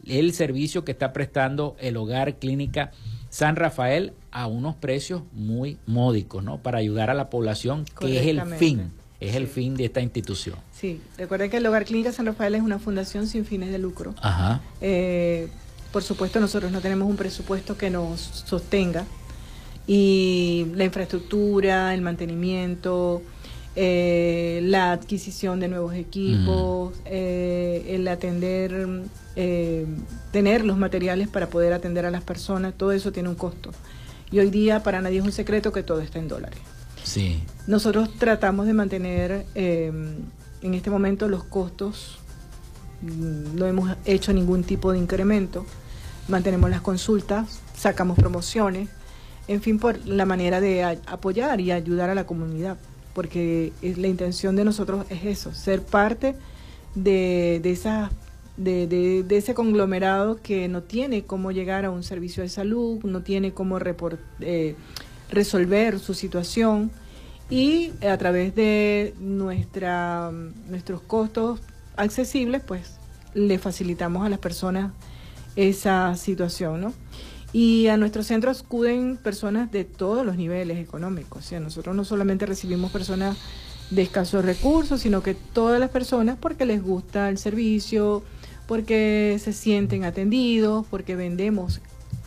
el 0.07 0.33
servicio 0.33 0.87
que 0.87 0.93
está 0.93 1.13
prestando 1.13 1.77
el 1.81 1.99
Hogar 1.99 2.37
Clínica 2.37 2.93
San 3.29 3.57
Rafael 3.57 4.15
a 4.31 4.47
unos 4.47 4.75
precios 4.75 5.25
muy 5.33 5.77
módicos, 5.85 6.43
¿no? 6.43 6.63
Para 6.63 6.79
ayudar 6.79 7.11
a 7.11 7.15
la 7.15 7.29
población, 7.29 7.85
que 8.01 8.21
es 8.21 8.27
el 8.27 8.41
fin, 8.55 8.91
es 9.21 9.35
el 9.35 9.49
fin 9.49 9.75
de 9.75 9.85
esta 9.85 10.01
institución. 10.01 10.57
Sí, 10.73 11.03
recuerden 11.19 11.51
que 11.51 11.59
el 11.59 11.67
Hogar 11.67 11.85
Clínica 11.85 12.11
San 12.11 12.25
Rafael 12.25 12.55
es 12.55 12.63
una 12.63 12.79
fundación 12.79 13.27
sin 13.27 13.45
fines 13.45 13.71
de 13.71 13.77
lucro. 13.77 14.15
Ajá. 14.23 14.63
Eh, 14.81 15.49
por 15.93 16.03
supuesto, 16.03 16.41
nosotros 16.41 16.73
no 16.73 16.81
tenemos 16.81 17.07
un 17.07 17.17
presupuesto 17.17 17.77
que 17.77 17.91
nos 17.91 18.19
sostenga 18.21 19.05
y 19.89 20.67
la 20.75 20.85
infraestructura, 20.85 21.95
el 21.95 22.03
mantenimiento, 22.03 23.23
eh, 23.75 24.61
la 24.65 24.93
adquisición 24.93 25.61
de 25.61 25.69
nuevos 25.69 25.95
equipos, 25.95 26.95
eh, 27.07 27.87
el 27.89 28.07
atender, 28.07 28.87
eh, 29.35 29.87
tener 30.31 30.65
los 30.65 30.77
materiales 30.77 31.29
para 31.29 31.49
poder 31.49 31.73
atender 31.73 32.05
a 32.05 32.11
las 32.11 32.23
personas, 32.23 32.75
todo 32.77 32.93
eso 32.93 33.13
tiene 33.13 33.31
un 33.31 33.35
costo. 33.35 33.71
Y 34.31 34.41
hoy 34.41 34.51
día 34.51 34.83
para 34.83 35.01
nadie 35.01 35.21
es 35.21 35.25
un 35.25 35.33
secreto 35.33 35.73
que 35.73 35.83
todo 35.83 36.03
está 36.03 36.19
en 36.19 36.29
dólares. 36.29 36.59
Sí. 37.03 37.43
Nosotros 37.67 38.11
tratamos 38.19 38.67
de 38.67 38.75
mantener 38.75 39.47
en 39.55 40.75
este 40.75 40.91
momento 40.91 41.29
los 41.29 41.45
costos, 41.45 42.19
no 43.01 43.65
hemos 43.65 43.97
hecho 44.05 44.35
ningún 44.35 44.65
tipo 44.65 44.93
de 44.93 44.99
incremento, 44.99 45.65
mantenemos 46.27 46.69
las 46.69 46.83
consultas, 46.83 47.61
sacamos 47.75 48.19
promociones, 48.19 48.89
en 49.49 49.63
fin, 49.63 49.79
por 49.79 50.07
la 50.07 50.27
manera 50.27 50.61
de 50.61 50.85
apoyar 50.85 51.61
y 51.61 51.73
ayudar 51.73 52.11
a 52.11 52.15
la 52.15 52.27
comunidad, 52.27 52.77
porque 53.15 53.73
la 53.83 54.07
intención 54.07 54.55
de 54.57 54.65
nosotros 54.65 55.07
es 55.09 55.25
eso, 55.25 55.53
ser 55.55 55.83
parte 55.83 56.35
de, 56.95 57.61
ese 59.31 59.55
conglomerado 59.55 60.41
que 60.43 60.69
no 60.69 60.83
tiene 60.83 61.25
cómo 61.25 61.51
llegar 61.51 61.87
a 61.87 61.91
un 61.91 62.03
servicio 62.03 62.43
de 62.43 62.51
salud, 62.51 63.03
no 63.05 63.23
tiene 63.23 63.53
cómo 63.53 63.79
eh, 64.41 64.77
resolver 65.31 65.99
su 65.99 66.13
situación 66.13 66.91
y 67.51 67.93
a 68.07 68.19
través 68.19 68.55
de 68.55 69.15
nuestros 69.19 71.01
costos 71.07 71.61
accesibles, 71.97 72.63
pues 72.63 72.99
le 73.33 73.59
facilitamos 73.59 74.27
a 74.27 74.29
las 74.29 74.39
personas 74.39 74.93
esa 75.57 76.15
situación, 76.17 76.81
¿no? 76.81 76.93
Y 77.53 77.87
a 77.87 77.97
nuestro 77.97 78.23
centro 78.23 78.51
acuden 78.51 79.17
personas 79.17 79.73
de 79.73 79.85
todos 79.85 80.25
los 80.25 80.37
niveles 80.37 80.79
económicos. 80.79 81.45
O 81.45 81.49
sea, 81.49 81.61
nosotros 81.61 81.97
no 81.97 82.05
solamente 82.05 82.45
recibimos 82.45 82.91
personas 82.91 83.39
de 83.91 84.03
escasos 84.03 84.45
recursos, 84.45 85.01
sino 85.01 85.23
que 85.23 85.35
todas 85.35 85.81
las 85.81 85.91
personas 85.91 86.37
porque 86.39 86.67
les 86.67 86.83
gusta 86.83 87.29
el 87.29 87.39
servicio, 87.39 88.23
porque 88.67 89.41
se 89.43 89.53
sienten 89.53 90.05
atendidos, 90.05 90.87
porque 90.91 91.17
vendemos 91.17 91.81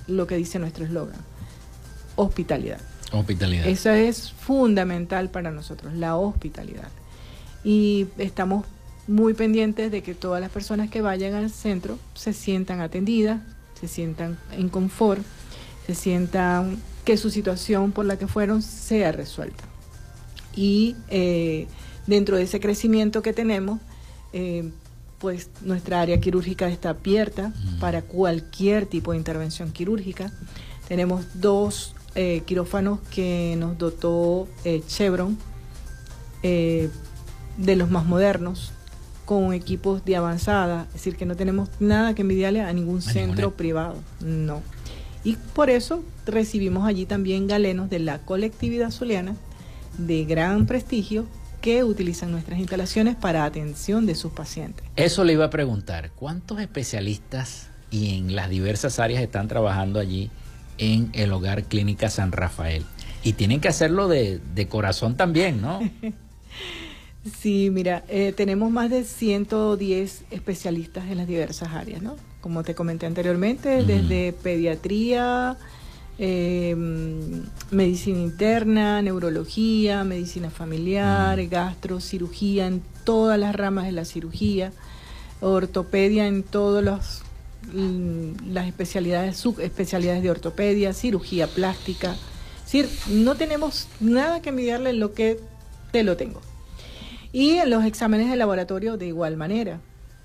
lo 0.07 0.25
que 0.25 0.36
dice 0.38 0.57
nuestro 0.57 0.86
eslogan, 0.86 1.19
hospitalidad. 2.15 2.79
Hospitalidad. 3.12 3.67
Eso 3.67 3.91
es 3.91 4.31
fundamental 4.31 5.29
para 5.29 5.51
nosotros, 5.51 5.93
la 5.93 6.15
hospitalidad. 6.15 6.89
Y 7.63 8.07
estamos 8.17 8.65
muy 9.07 9.34
pendientes 9.34 9.91
de 9.91 10.01
que 10.01 10.15
todas 10.15 10.41
las 10.41 10.49
personas 10.49 10.89
que 10.89 11.01
vayan 11.01 11.36
al 11.36 11.51
centro 11.51 11.99
se 12.15 12.34
sientan 12.34 12.81
atendidas, 12.81 13.41
se 13.82 13.88
sientan 13.88 14.38
en 14.52 14.70
confort, 14.70 15.24
se 15.88 15.96
sientan 15.96 16.78
que 17.04 17.17
su 17.17 17.32
situación 17.32 17.91
por 17.91 18.06
la 18.06 18.17
que 18.17 18.28
fueron 18.28 18.62
sea 18.62 19.12
resuelta. 19.12 19.63
Y 20.56 20.96
eh, 21.10 21.67
dentro 22.08 22.38
de 22.38 22.44
ese 22.44 22.60
crecimiento 22.60 23.22
que 23.22 23.34
tenemos, 23.34 23.80
eh, 24.34 24.72
pues 25.17 25.50
nuestra 25.62 26.02
área 26.02 26.20
quirúrgica 26.20 26.70
está 26.70 26.89
abierta 26.89 27.54
para 27.80 28.02
cualquier 28.02 28.86
tipo 28.86 29.12
de 29.12 29.17
intervención 29.17 29.72
quirúrgica. 29.72 30.32
Tenemos 30.88 31.26
dos 31.36 31.96
eh, 32.15 32.44
quirófanos 32.46 33.00
que 33.13 33.56
nos 33.58 33.78
dotó 33.78 34.48
Chevron, 34.88 35.38
de 36.44 37.76
los 37.76 37.91
más 37.91 38.06
modernos, 38.06 38.72
con 39.32 39.54
equipos 39.54 40.04
de 40.04 40.17
avanzada, 40.17 40.88
es 40.88 40.96
decir, 40.96 41.15
que 41.15 41.26
no 41.26 41.38
tenemos 41.38 41.70
nada 41.80 42.13
que 42.13 42.22
envidiarle 42.22 42.60
a 42.60 42.74
ningún 42.74 43.02
centro 43.02 43.52
privado, 43.52 43.96
no. 44.20 44.62
Y 45.24 45.38
por 45.54 45.70
eso 45.70 46.04
recibimos 46.26 46.86
allí 46.86 47.06
también 47.06 47.48
galenos 47.48 47.89
de 47.89 48.00
la 48.00 48.17
colectividad 48.17 48.91
zuliana 48.91 49.38
de 49.98 50.26
gran 50.26 50.65
prestigio 50.65 51.28
que 51.62 51.86
utilizan 51.86 52.30
nuestras 52.32 52.60
instalaciones 52.60 53.15
para 53.15 53.46
atención 53.46 54.06
de 54.06 54.15
sus 54.15 54.34
pacientes. 54.34 54.84
Eso 54.98 55.24
le 55.24 55.32
iba 55.32 55.46
a 55.46 55.50
preguntar, 55.50 56.12
¿cuántos 56.12 56.60
especialistas 56.60 57.70
y 57.89 58.17
en 58.17 58.36
las 58.36 58.50
diversas 58.50 59.00
áreas 59.00 59.24
están 59.24 59.48
trabajando 59.48 60.02
allí 60.02 60.30
en 60.78 61.10
el 61.13 61.32
Hogar 61.32 61.63
Clínica 61.63 62.10
San 62.10 62.34
Rafael? 62.34 62.84
Y 63.24 63.32
tienen 63.32 63.62
que 63.62 63.70
hacerlo 63.70 64.10
de, 64.10 64.41
de 64.56 64.67
corazón 64.67 65.15
también, 65.15 65.62
¿no? 65.62 65.80
Sí, 67.23 67.69
mira, 67.71 68.03
eh, 68.07 68.34
tenemos 68.36 68.71
más 68.71 68.89
de 68.89 69.03
110 69.03 70.23
especialistas 70.31 71.05
en 71.07 71.17
las 71.17 71.27
diversas 71.27 71.69
áreas, 71.69 72.02
¿no? 72.02 72.15
Como 72.41 72.63
te 72.63 72.73
comenté 72.73 73.06
anteriormente, 73.06 73.83
desde 73.83 74.33
pediatría, 74.33 75.56
em, 76.17 77.43
medicina 77.69 78.19
interna, 78.19 79.04
neurología, 79.04 80.04
medicina 80.04 80.50
familiar, 80.50 81.46
gastro, 81.46 82.00
cirugía 82.00 82.65
en 82.65 82.81
todas 83.04 83.39
las 83.39 83.56
ramas 83.56 83.85
de 83.85 83.91
la 83.91 84.06
cirugía, 84.06 84.71
ortopedia 85.41 86.25
en 86.25 86.41
todas 86.41 87.21
mm, 87.71 88.52
las 88.52 88.67
especialidades, 88.67 89.37
subespecialidades 89.37 90.23
de 90.23 90.31
ortopedia, 90.31 90.93
cirugía 90.93 91.46
plástica. 91.46 92.15
Es 92.65 92.71
decir, 92.71 92.89
no 93.10 93.35
tenemos 93.35 93.87
nada 94.00 94.41
que 94.41 94.50
envidiarle 94.50 94.93
lo 94.93 95.13
que 95.13 95.39
te 95.91 96.04
lo 96.04 96.17
tengo. 96.17 96.41
Y 97.34 97.52
en 97.52 97.69
los 97.69 97.86
exámenes 97.86 98.29
de 98.29 98.36
laboratorio 98.36 98.98
de 98.98 99.08
igual 99.08 99.38
manera. 99.38 99.79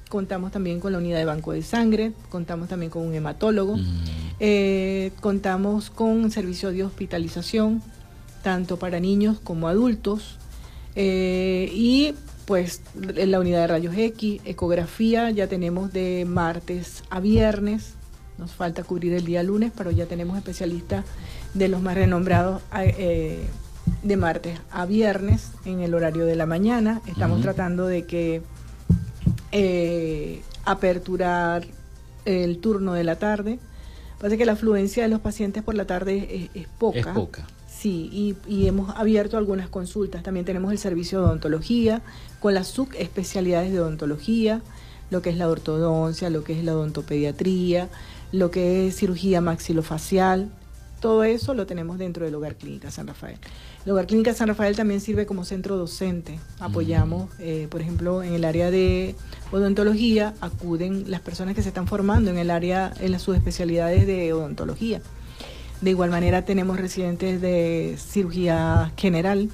Contamos 0.09 0.53
también 0.53 0.81
con 0.81 0.93
la 0.93 0.99
unidad 0.99 1.19
de 1.19 1.25
banco 1.25 1.53
de 1.53 1.63
sangre, 1.63 2.13
contamos 2.29 2.69
también 2.69 2.91
con 2.91 3.03
un 3.03 3.15
hematólogo, 3.15 3.77
mm. 3.77 4.05
eh, 4.39 5.11
contamos 5.21 5.91
con 5.91 6.31
servicio 6.31 6.71
de 6.71 6.85
hospitalización, 6.85 7.83
tanto 8.43 8.79
para 8.79 9.01
niños 9.01 9.39
como 9.43 9.67
adultos. 9.67 10.39
Eh, 10.95 11.71
y 11.75 12.15
pues 12.47 12.81
en 12.95 13.31
la 13.33 13.41
unidad 13.41 13.63
de 13.63 13.67
rayos 13.67 13.95
X, 13.97 14.41
ecografía, 14.45 15.31
ya 15.31 15.49
tenemos 15.49 15.93
de 15.93 16.25
martes 16.25 17.03
a 17.11 17.19
viernes, 17.19 17.95
nos 18.39 18.53
falta 18.53 18.85
cubrir 18.85 19.13
el 19.15 19.25
día 19.25 19.43
lunes, 19.43 19.73
pero 19.77 19.91
ya 19.91 20.07
tenemos 20.07 20.37
especialistas 20.39 21.05
de 21.55 21.69
los 21.69 21.83
más 21.83 21.97
renombrados 21.97 22.63
eh, 22.79 23.45
de 24.03 24.17
martes 24.17 24.59
a 24.71 24.87
viernes 24.87 25.51
en 25.65 25.81
el 25.81 25.95
horario 25.95 26.25
de 26.27 26.37
la 26.37 26.47
mañana. 26.47 27.01
Estamos 27.07 27.41
tratando 27.43 27.87
de 27.87 28.07
que 28.07 28.43
eh, 29.53 30.43
aperturar 30.65 31.67
el 32.25 32.59
turno 32.59 32.93
de 32.93 33.05
la 33.05 33.17
tarde. 33.17 33.59
Parece 34.19 34.39
que 34.39 34.47
la 34.47 34.53
afluencia 34.53 35.03
de 35.03 35.09
los 35.09 35.21
pacientes 35.21 35.63
por 35.63 35.75
la 35.75 35.87
tarde 35.87 36.51
es, 36.55 36.67
poca. 36.79 36.99
Es 36.99 37.07
poca. 37.07 37.47
Sí, 37.69 38.37
y, 38.47 38.67
hemos 38.67 38.97
abierto 38.97 39.37
algunas 39.37 39.69
consultas. 39.69 40.23
También 40.23 40.47
tenemos 40.47 40.73
el 40.73 40.79
servicio 40.79 41.21
de 41.21 41.27
odontología 41.27 42.03
con 42.41 42.55
las 42.55 42.69
subespecialidades 42.69 43.73
de 43.73 43.81
odontología, 43.81 44.63
lo 45.11 45.23
que 45.23 45.31
es 45.31 45.37
la 45.37 45.49
ortodoncia, 45.49 46.31
lo 46.31 46.43
que 46.43 46.59
es 46.59 46.65
la 46.65 46.75
odontopediatría, 46.75 47.89
lo 48.33 48.51
que 48.51 48.89
es 48.89 48.97
cirugía 48.97 49.41
maxilofacial. 49.41 50.51
Todo 51.01 51.23
eso 51.25 51.55
lo 51.55 51.67
tenemos 51.67 51.99
dentro 51.99 52.25
del 52.25 52.35
Hogar 52.35 52.57
Clínica 52.57 52.91
San 52.91 53.07
Rafael. 53.07 53.39
El 53.87 53.93
Hogar 53.93 54.09
Clínica 54.09 54.35
San 54.35 54.49
Rafael 54.49 54.75
también 54.75 55.01
sirve 55.01 55.27
como 55.27 55.45
centro 55.45 55.77
docente. 55.77 56.41
Apoyamos, 56.59 57.31
eh, 57.39 57.69
por 57.71 57.81
ejemplo, 57.81 58.25
en 58.25 58.33
el 58.33 58.45
área 58.45 58.73
de 58.73 59.15
odontología, 59.53 60.35
acuden 60.41 61.09
las 61.09 61.21
personas 61.21 61.55
que 61.55 61.63
se 61.63 61.69
están 61.69 61.87
formando 61.87 62.33
en 62.33 62.37
el 62.37 62.51
área, 62.51 62.93
en 62.99 63.13
las 63.13 63.23
subespecialidades 63.23 64.05
de 64.09 64.33
odontología. 64.33 65.01
De 65.83 65.91
igual 65.91 66.11
manera 66.11 66.45
tenemos 66.45 66.81
residentes 66.81 67.41
de 67.41 67.97
cirugía 67.97 68.91
general, 68.97 69.51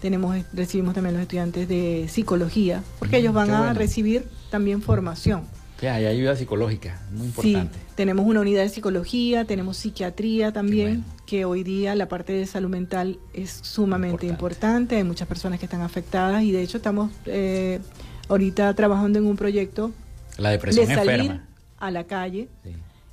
tenemos 0.00 0.36
recibimos 0.52 0.94
también 0.94 1.14
los 1.14 1.22
estudiantes 1.22 1.66
de 1.66 2.06
psicología, 2.08 2.84
porque 3.00 3.16
ellos 3.16 3.34
van 3.34 3.50
a 3.50 3.72
recibir 3.72 4.28
también 4.48 4.80
formación. 4.80 5.42
Sí, 5.82 5.88
hay 5.88 6.06
ayuda 6.06 6.36
psicológica, 6.36 7.02
muy 7.10 7.26
importante. 7.26 7.76
Sí, 7.76 7.84
tenemos 7.96 8.24
una 8.24 8.38
unidad 8.38 8.62
de 8.62 8.68
psicología, 8.68 9.44
tenemos 9.46 9.78
psiquiatría 9.78 10.52
también, 10.52 11.04
que 11.26 11.44
hoy 11.44 11.64
día 11.64 11.96
la 11.96 12.06
parte 12.06 12.32
de 12.32 12.46
salud 12.46 12.68
mental 12.68 13.18
es 13.34 13.50
sumamente 13.50 14.28
importante. 14.28 14.94
Hay 14.94 15.02
muchas 15.02 15.26
personas 15.26 15.58
que 15.58 15.66
están 15.66 15.80
afectadas 15.80 16.44
y 16.44 16.52
de 16.52 16.62
hecho 16.62 16.76
estamos 16.76 17.10
eh, 17.26 17.80
ahorita 18.28 18.72
trabajando 18.74 19.18
en 19.18 19.26
un 19.26 19.34
proyecto 19.34 19.90
la 20.38 20.50
depresión 20.50 20.86
de 20.86 20.94
salir 20.94 21.40
a 21.80 21.90
la 21.90 22.04
calle. 22.04 22.48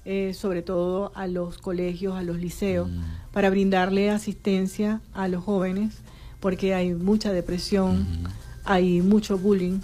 Eh, 0.06 0.36
sobre 0.36 0.62
todo 0.62 1.12
a 1.16 1.26
los 1.26 1.58
colegios, 1.58 2.16
a 2.16 2.22
los 2.22 2.38
liceos, 2.38 2.88
mm. 2.88 3.02
para 3.34 3.50
brindarle 3.50 4.12
asistencia 4.12 5.02
a 5.14 5.28
los 5.28 5.44
jóvenes, 5.44 5.96
porque 6.40 6.76
hay 6.76 6.94
mucha 6.94 7.32
depresión, 7.34 8.04
mm. 8.04 8.26
hay 8.64 9.02
mucho 9.02 9.40
bullying, 9.40 9.80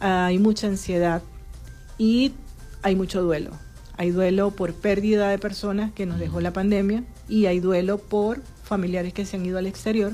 hay 0.00 0.38
mucha 0.38 0.66
ansiedad 0.66 1.22
y 1.98 2.32
hay 2.82 2.96
mucho 2.96 3.22
duelo. 3.22 3.50
Hay 3.96 4.10
duelo 4.10 4.52
por 4.52 4.72
pérdida 4.74 5.28
de 5.28 5.38
personas 5.38 5.92
que 5.92 6.06
nos 6.06 6.18
dejó 6.18 6.40
la 6.40 6.52
pandemia 6.52 7.04
y 7.28 7.46
hay 7.46 7.60
duelo 7.60 7.98
por 7.98 8.40
familiares 8.62 9.12
que 9.12 9.26
se 9.26 9.36
han 9.36 9.44
ido 9.44 9.58
al 9.58 9.66
exterior 9.66 10.12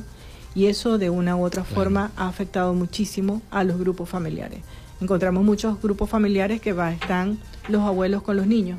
y 0.55 0.67
eso 0.67 0.99
de 0.99 1.11
una 1.11 1.37
u 1.37 1.45
otra 1.45 1.65
forma 1.65 2.11
ha 2.17 2.29
afectado 2.29 2.73
muchísimo 2.73 3.43
a 3.51 3.63
los 3.63 3.79
grupos 3.79 4.09
familiares. 4.09 4.61
Encontramos 5.01 5.45
muchos 5.45 5.81
grupos 5.83 6.09
familiares 6.09 6.61
que 6.61 6.73
va, 6.73 6.93
están 6.93 7.39
los 7.69 7.83
abuelos 7.83 8.23
con 8.23 8.37
los 8.37 8.47
niños, 8.47 8.79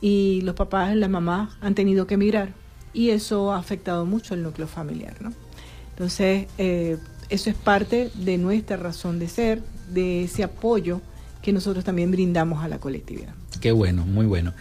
y 0.00 0.40
los 0.42 0.54
papás, 0.54 0.96
las 0.96 1.10
mamás 1.10 1.50
han 1.60 1.74
tenido 1.74 2.06
que 2.06 2.14
emigrar 2.14 2.52
y 2.92 3.10
eso 3.10 3.52
ha 3.52 3.58
afectado 3.58 4.06
mucho 4.06 4.34
el 4.34 4.42
núcleo 4.42 4.66
familiar. 4.66 5.14
¿no? 5.20 5.32
Entonces, 5.90 6.48
eh, 6.58 6.98
eso 7.28 7.50
es 7.50 7.56
parte 7.56 8.10
de 8.14 8.38
nuestra 8.38 8.76
razón 8.76 9.18
de 9.18 9.28
ser, 9.28 9.62
de 9.90 10.24
ese 10.24 10.42
apoyo 10.42 11.00
que 11.42 11.52
nosotros 11.52 11.84
también 11.84 12.10
brindamos 12.10 12.62
a 12.62 12.68
la 12.68 12.78
colectividad. 12.78 13.34
Qué 13.60 13.72
bueno, 13.72 14.06
muy 14.06 14.26
bueno. 14.26 14.52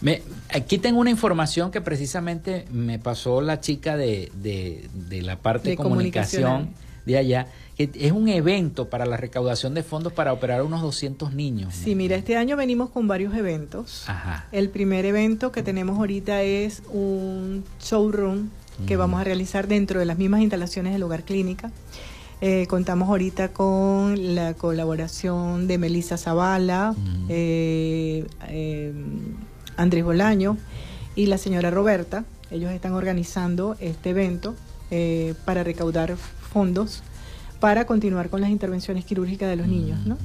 Me, 0.00 0.22
aquí 0.48 0.78
tengo 0.78 1.00
una 1.00 1.10
información 1.10 1.70
que 1.70 1.80
precisamente 1.80 2.64
me 2.72 2.98
pasó 2.98 3.40
la 3.40 3.60
chica 3.60 3.96
de, 3.96 4.32
de, 4.34 5.22
la 5.22 5.38
parte 5.38 5.70
de 5.70 5.76
comunicación 5.76 6.70
de 7.06 7.18
allá 7.18 7.46
es 7.78 8.12
un 8.12 8.28
evento 8.28 8.88
para 8.88 9.06
la 9.06 9.16
recaudación 9.16 9.74
de 9.74 9.82
fondos 9.82 10.12
para 10.12 10.32
operar 10.32 10.62
unos 10.62 10.82
200 10.82 11.32
niños. 11.32 11.74
Sí, 11.74 11.94
mira, 11.94 12.16
este 12.16 12.36
año 12.36 12.56
venimos 12.56 12.90
con 12.90 13.08
varios 13.08 13.34
eventos. 13.34 14.04
El 14.52 14.68
primer 14.68 15.04
evento 15.06 15.52
que 15.52 15.62
tenemos 15.62 15.98
ahorita 15.98 16.42
es 16.42 16.82
un 16.92 17.64
showroom 17.80 18.50
que 18.86 18.96
vamos 18.96 19.20
a 19.20 19.24
realizar 19.24 19.68
dentro 19.68 20.00
de 20.00 20.06
las 20.06 20.18
mismas 20.18 20.40
instalaciones 20.40 20.92
del 20.92 21.02
hogar 21.02 21.24
clínica. 21.24 21.70
Eh, 22.44 22.66
contamos 22.66 23.08
ahorita 23.08 23.52
con 23.52 24.34
la 24.34 24.54
colaboración 24.54 25.68
de 25.68 25.78
Melissa 25.78 26.16
Zavala, 26.16 26.92
eh, 27.28 28.26
eh, 28.48 28.92
Andrés 29.76 30.02
Bolaño 30.02 30.56
y 31.14 31.26
la 31.26 31.38
señora 31.38 31.70
Roberta. 31.70 32.24
Ellos 32.50 32.72
están 32.72 32.94
organizando 32.94 33.76
este 33.78 34.10
evento 34.10 34.56
para 35.44 35.62
recaudar 35.62 36.16
fondos 36.16 37.04
para 37.60 37.86
continuar 37.86 38.28
con 38.28 38.40
las 38.40 38.50
intervenciones 38.50 39.04
quirúrgicas 39.04 39.48
de 39.48 39.54
los 39.54 39.68
niños. 39.68 40.04
¿no? 40.04 40.18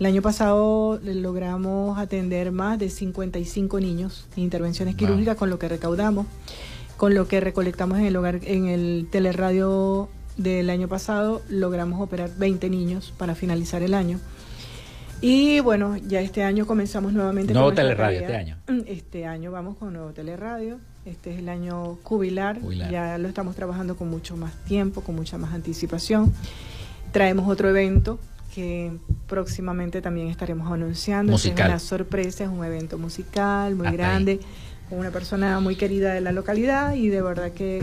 El 0.00 0.06
año 0.06 0.20
pasado 0.20 0.98
logramos 1.04 1.96
atender 1.96 2.50
más 2.50 2.76
de 2.80 2.90
55 2.90 3.78
niños 3.78 4.26
en 4.36 4.42
intervenciones 4.42 4.96
quirúrgicas 4.96 5.36
con 5.36 5.48
lo 5.48 5.60
que 5.60 5.68
recaudamos, 5.68 6.26
con 6.96 7.14
lo 7.14 7.28
que 7.28 7.40
recolectamos 7.40 8.00
en 8.00 8.06
el 8.06 8.16
hogar, 8.16 8.40
en 8.42 8.66
el 8.66 9.06
teleradio 9.12 10.08
del 10.36 10.70
año 10.70 10.88
pasado 10.88 11.42
logramos 11.48 12.00
operar 12.00 12.30
20 12.36 12.70
niños 12.70 13.12
para 13.16 13.34
finalizar 13.34 13.82
el 13.82 13.94
año. 13.94 14.18
Y 15.20 15.60
bueno, 15.60 15.96
ya 15.96 16.20
este 16.20 16.42
año 16.42 16.66
comenzamos 16.66 17.12
nuevamente 17.12 17.54
nuevo 17.54 17.72
teleradio 17.72 18.20
este 18.20 18.36
año. 18.36 18.56
Este 18.86 19.26
año 19.26 19.52
vamos 19.52 19.76
con 19.76 19.92
nuevo 19.92 20.10
teleradio. 20.10 20.78
Este 21.04 21.32
es 21.32 21.38
el 21.38 21.48
año 21.48 21.96
cubilar. 22.02 22.60
Ya 22.90 23.18
lo 23.18 23.28
estamos 23.28 23.54
trabajando 23.54 23.96
con 23.96 24.08
mucho 24.08 24.36
más 24.36 24.52
tiempo, 24.64 25.00
con 25.02 25.14
mucha 25.14 25.38
más 25.38 25.54
anticipación. 25.54 26.32
Traemos 27.12 27.48
otro 27.48 27.68
evento 27.68 28.18
que 28.54 28.92
próximamente 29.28 30.02
también 30.02 30.28
estaremos 30.28 30.70
anunciando. 30.70 31.34
Es 31.34 31.46
una 31.46 31.78
sorpresa, 31.78 32.44
es 32.44 32.50
un 32.50 32.64
evento 32.64 32.98
musical 32.98 33.74
muy 33.74 33.90
grande, 33.92 34.40
con 34.88 34.98
una 34.98 35.10
persona 35.10 35.58
muy 35.60 35.76
querida 35.76 36.12
de 36.14 36.20
la 36.20 36.32
localidad 36.32 36.94
y 36.94 37.08
de 37.08 37.22
verdad 37.22 37.52
que 37.52 37.82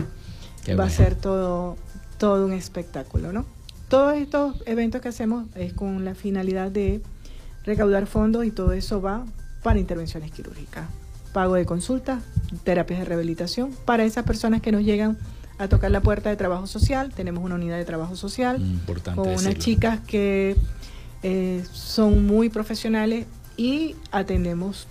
va 0.78 0.84
a 0.84 0.90
ser 0.90 1.14
todo, 1.14 1.76
todo 2.20 2.46
un 2.46 2.52
espectáculo, 2.52 3.32
¿no? 3.32 3.44
Todos 3.88 4.14
estos 4.14 4.62
eventos 4.66 5.00
que 5.00 5.08
hacemos 5.08 5.46
es 5.56 5.72
con 5.72 6.04
la 6.04 6.14
finalidad 6.14 6.70
de 6.70 7.02
recaudar 7.64 8.06
fondos 8.06 8.44
y 8.44 8.52
todo 8.52 8.72
eso 8.72 9.02
va 9.02 9.24
para 9.64 9.80
intervenciones 9.80 10.30
quirúrgicas 10.30 10.86
pago 11.32 11.54
de 11.54 11.64
consulta, 11.64 12.20
terapias 12.64 13.00
de 13.00 13.04
rehabilitación 13.04 13.70
para 13.84 14.04
esas 14.04 14.24
personas 14.24 14.60
que 14.60 14.72
nos 14.72 14.82
llegan 14.82 15.18
a 15.58 15.68
tocar 15.68 15.90
la 15.90 16.00
puerta 16.00 16.30
de 16.30 16.36
trabajo 16.36 16.66
social. 16.66 17.12
Tenemos 17.14 17.44
una 17.44 17.54
unidad 17.54 17.76
de 17.76 17.84
trabajo 17.84 18.16
social 18.16 18.58
mm, 18.58 19.14
con 19.14 19.28
unas 19.28 19.54
chicas 19.56 20.00
que 20.06 20.56
eh, 21.22 21.64
son 21.72 22.26
muy 22.26 22.48
profesionales 22.48 23.26
y 23.56 23.94
atendemos 24.10 24.86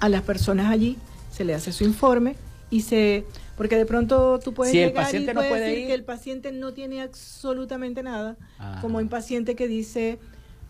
a 0.00 0.08
las 0.08 0.22
personas 0.22 0.70
allí, 0.70 0.98
se 1.32 1.44
le 1.44 1.54
hace 1.54 1.72
su 1.72 1.84
informe 1.84 2.36
y 2.70 2.82
se 2.82 3.24
porque 3.56 3.76
de 3.76 3.86
pronto 3.86 4.38
tú 4.42 4.54
puedes 4.54 4.72
llegar 4.72 5.14
y 5.14 5.24
puedes 5.24 5.60
decir 5.60 5.86
que 5.86 5.94
el 5.94 6.04
paciente 6.04 6.52
no 6.52 6.72
tiene 6.72 7.02
absolutamente 7.02 8.02
nada, 8.02 8.36
como 8.80 8.98
un 8.98 9.08
paciente 9.08 9.54
que 9.54 9.68
dice 9.68 10.18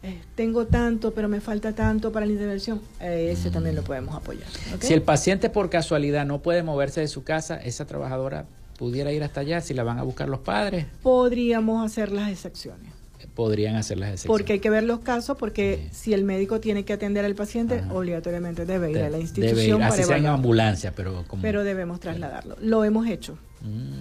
eh, 0.02 0.20
tengo 0.34 0.66
tanto, 0.66 1.14
pero 1.14 1.28
me 1.28 1.40
falta 1.40 1.74
tanto 1.74 2.12
para 2.12 2.26
la 2.26 2.32
intervención, 2.32 2.82
eh, 3.00 3.30
ese 3.32 3.50
también 3.50 3.74
lo 3.74 3.82
podemos 3.82 4.14
apoyar. 4.14 4.46
Si 4.80 4.92
el 4.92 5.00
paciente 5.00 5.48
por 5.48 5.70
casualidad 5.70 6.26
no 6.26 6.42
puede 6.42 6.62
moverse 6.62 7.00
de 7.00 7.08
su 7.08 7.24
casa, 7.24 7.56
esa 7.56 7.86
trabajadora 7.86 8.44
pudiera 8.76 9.12
ir 9.12 9.22
hasta 9.24 9.40
allá 9.40 9.62
si 9.62 9.72
la 9.72 9.82
van 9.82 9.98
a 9.98 10.02
buscar 10.02 10.28
los 10.28 10.40
padres. 10.40 10.84
Podríamos 11.02 11.84
hacer 11.84 12.12
las 12.12 12.30
excepciones. 12.30 12.93
Podrían 13.34 13.76
hacer 13.76 13.98
las 13.98 14.10
excepciones. 14.10 14.38
Porque 14.38 14.54
hay 14.54 14.58
que 14.60 14.70
ver 14.70 14.84
los 14.84 15.00
casos, 15.00 15.36
porque 15.36 15.88
si 15.92 16.12
el 16.12 16.24
médico 16.24 16.60
tiene 16.60 16.84
que 16.84 16.92
atender 16.92 17.24
al 17.24 17.34
paciente, 17.34 17.82
obligatoriamente 17.90 18.66
debe 18.66 18.90
ir 18.90 18.98
a 18.98 19.10
la 19.10 19.18
institución. 19.18 19.80
Debe 19.80 19.84
Así 19.84 20.04
sea 20.04 20.16
en 20.16 20.26
ambulancia, 20.26 20.92
pero 20.94 21.24
como... 21.26 21.42
Pero 21.42 21.64
debemos 21.64 22.00
trasladarlo. 22.00 22.56
Lo 22.60 22.84
hemos 22.84 23.06
hecho. 23.06 23.38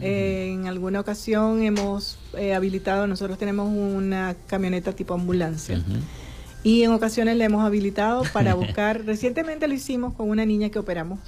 en 0.01 0.67
alguna 0.67 0.99
ocasión 0.99 1.63
hemos 1.63 2.17
eh, 2.38 2.53
habilitado, 2.53 3.07
nosotros 3.07 3.38
tenemos 3.38 3.69
una 3.69 4.36
camioneta 4.47 4.93
tipo 4.93 5.13
ambulancia. 5.13 5.82
Y 6.63 6.84
en 6.84 6.91
ocasiones 6.91 7.36
le 7.36 7.43
hemos 7.43 7.65
habilitado 7.65 8.24
para 8.32 8.53
buscar, 8.55 9.05
recientemente 9.05 9.67
lo 9.67 9.74
hicimos 9.74 10.13
con 10.13 10.30
una 10.30 10.45
niña 10.45 10.69
que 10.69 10.80
operamos 10.80 11.19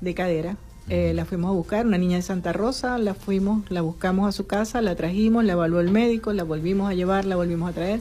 de 0.00 0.14
cadera. 0.14 0.56
Eh, 0.88 1.12
la 1.14 1.24
fuimos 1.24 1.50
a 1.50 1.52
buscar, 1.52 1.84
una 1.84 1.98
niña 1.98 2.16
de 2.16 2.22
Santa 2.22 2.52
Rosa, 2.52 2.96
la 2.98 3.14
fuimos, 3.14 3.68
la 3.70 3.80
buscamos 3.80 4.28
a 4.28 4.32
su 4.32 4.46
casa, 4.46 4.80
la 4.82 4.94
trajimos, 4.94 5.44
la 5.44 5.54
evaluó 5.54 5.80
el 5.80 5.90
médico, 5.90 6.32
la 6.32 6.44
volvimos 6.44 6.88
a 6.88 6.94
llevar, 6.94 7.24
la 7.24 7.36
volvimos 7.36 7.70
a 7.70 7.72
traer. 7.72 8.00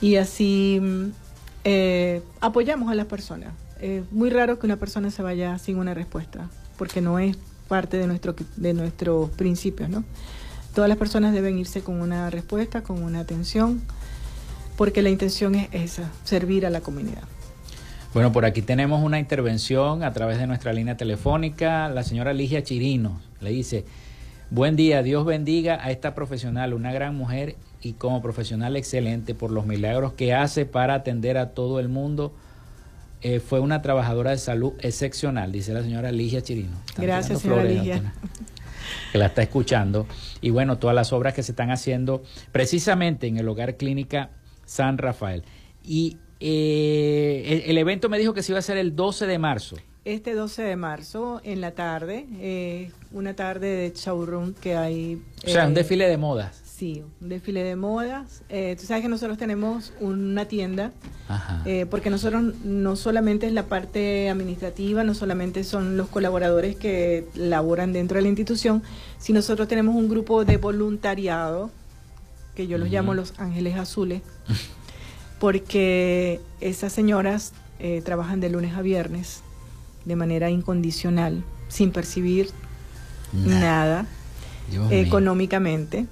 Y 0.00 0.16
así 0.16 0.78
mm, 0.82 1.04
eh, 1.64 2.22
apoyamos 2.40 2.90
a 2.90 2.94
las 2.94 3.06
personas. 3.06 3.54
Es 3.80 4.02
muy 4.12 4.28
raro 4.28 4.58
que 4.58 4.66
una 4.66 4.76
persona 4.76 5.10
se 5.10 5.22
vaya 5.22 5.58
sin 5.58 5.78
una 5.78 5.94
respuesta, 5.94 6.50
porque 6.76 7.00
no 7.00 7.18
es 7.18 7.36
parte 7.68 7.96
de, 7.96 8.06
nuestro, 8.06 8.34
de 8.56 8.74
nuestros 8.74 9.30
principios, 9.30 9.88
¿no? 9.88 10.04
todas 10.78 10.88
las 10.88 10.98
personas 10.98 11.32
deben 11.32 11.58
irse 11.58 11.82
con 11.82 12.00
una 12.00 12.30
respuesta, 12.30 12.82
con 12.82 13.02
una 13.02 13.18
atención, 13.18 13.82
porque 14.76 15.02
la 15.02 15.10
intención 15.10 15.56
es 15.56 15.68
esa, 15.72 16.08
servir 16.22 16.66
a 16.66 16.70
la 16.70 16.80
comunidad. 16.80 17.24
Bueno, 18.14 18.32
por 18.32 18.46
aquí 18.46 18.62
tenemos 18.62 19.02
una 19.02 19.18
intervención 19.18 20.02
a 20.02 20.12
través 20.12 20.38
de 20.38 20.46
nuestra 20.46 20.72
línea 20.72 20.96
telefónica. 20.96 21.90
La 21.90 22.02
señora 22.02 22.32
Ligia 22.32 22.62
Chirino 22.62 23.20
le 23.40 23.50
dice, 23.50 23.84
buen 24.50 24.76
día, 24.76 25.02
Dios 25.02 25.26
bendiga 25.26 25.78
a 25.84 25.90
esta 25.90 26.14
profesional, 26.14 26.72
una 26.72 26.90
gran 26.90 27.14
mujer 27.14 27.56
y 27.82 27.92
como 27.92 28.22
profesional 28.22 28.76
excelente 28.76 29.34
por 29.34 29.50
los 29.50 29.66
milagros 29.66 30.14
que 30.14 30.32
hace 30.32 30.64
para 30.64 30.94
atender 30.94 31.36
a 31.36 31.50
todo 31.50 31.80
el 31.80 31.90
mundo. 31.90 32.32
Eh, 33.20 33.40
fue 33.40 33.60
una 33.60 33.82
trabajadora 33.82 34.30
de 34.30 34.38
salud 34.38 34.72
excepcional, 34.80 35.52
dice 35.52 35.74
la 35.74 35.82
señora 35.82 36.10
Ligia 36.10 36.40
Chirino. 36.40 36.76
Gracias, 36.96 37.40
señora 37.40 37.64
Ligia. 37.64 38.14
Que 39.12 39.18
la 39.18 39.26
está 39.26 39.42
escuchando. 39.42 40.06
Y 40.40 40.48
bueno, 40.48 40.78
todas 40.78 40.96
las 40.96 41.12
obras 41.12 41.34
que 41.34 41.42
se 41.42 41.52
están 41.52 41.70
haciendo 41.70 42.22
precisamente 42.52 43.26
en 43.26 43.36
el 43.36 43.46
Hogar 43.48 43.76
Clínica 43.76 44.30
San 44.64 44.96
Rafael. 44.96 45.42
Y 45.84 46.16
eh, 46.40 47.64
el, 47.66 47.78
evento 47.78 48.08
me 48.08 48.18
dijo 48.18 48.32
que 48.32 48.42
se 48.42 48.52
iba 48.52 48.58
a 48.58 48.60
hacer 48.60 48.76
el 48.76 48.94
12 48.94 49.26
de 49.26 49.38
marzo. 49.38 49.76
Este 50.04 50.34
12 50.34 50.62
de 50.62 50.76
marzo, 50.76 51.40
en 51.44 51.60
la 51.60 51.72
tarde, 51.72 52.26
eh, 52.38 52.92
una 53.12 53.34
tarde 53.34 53.68
de 53.68 53.92
showroom 53.94 54.54
que 54.54 54.76
hay... 54.76 55.22
o 55.44 55.48
sea, 55.48 55.66
un 55.66 55.72
eh, 55.72 55.74
desfile 55.74 56.08
de 56.08 56.16
modas. 56.16 56.62
Sí, 56.64 57.02
un 57.20 57.28
desfile 57.28 57.64
de 57.64 57.74
modas. 57.74 58.42
tú 58.48 58.86
sabes 58.86 59.02
que 59.02 59.08
nosotros 59.08 59.36
tenemos 59.36 59.92
una 59.98 60.44
tienda, 60.44 60.92
porque 61.90 62.08
nosotros 62.08 62.54
no 62.62 62.94
solamente 62.94 63.48
es 63.48 63.52
la 63.52 63.64
parte 63.64 64.30
administrativa, 64.30 65.02
no 65.02 65.14
solamente 65.14 65.64
son 65.64 65.96
los 65.96 66.06
colaboradores 66.06 66.76
que 66.76 67.26
laboran 67.34 67.92
dentro 67.92 68.16
de 68.18 68.22
la 68.22 68.28
institución, 68.28 68.84
sino 69.18 69.40
nosotros 69.40 69.66
tenemos 69.66 69.96
un 69.96 70.08
grupo 70.08 70.44
de 70.44 70.56
voluntariado, 70.56 71.72
que 72.54 72.68
yo 72.68 72.78
los 72.78 72.90
llamo 72.90 73.12
los 73.12 73.34
Ángeles 73.38 73.74
Azules. 73.76 74.22
porque 75.38 76.40
esas 76.60 76.92
señoras 76.92 77.52
eh, 77.78 78.02
trabajan 78.04 78.40
de 78.40 78.50
lunes 78.50 78.74
a 78.74 78.82
viernes 78.82 79.42
de 80.04 80.16
manera 80.16 80.50
incondicional, 80.50 81.44
sin 81.68 81.92
percibir 81.92 82.50
nada, 83.32 84.06
económicamente. 84.90 86.06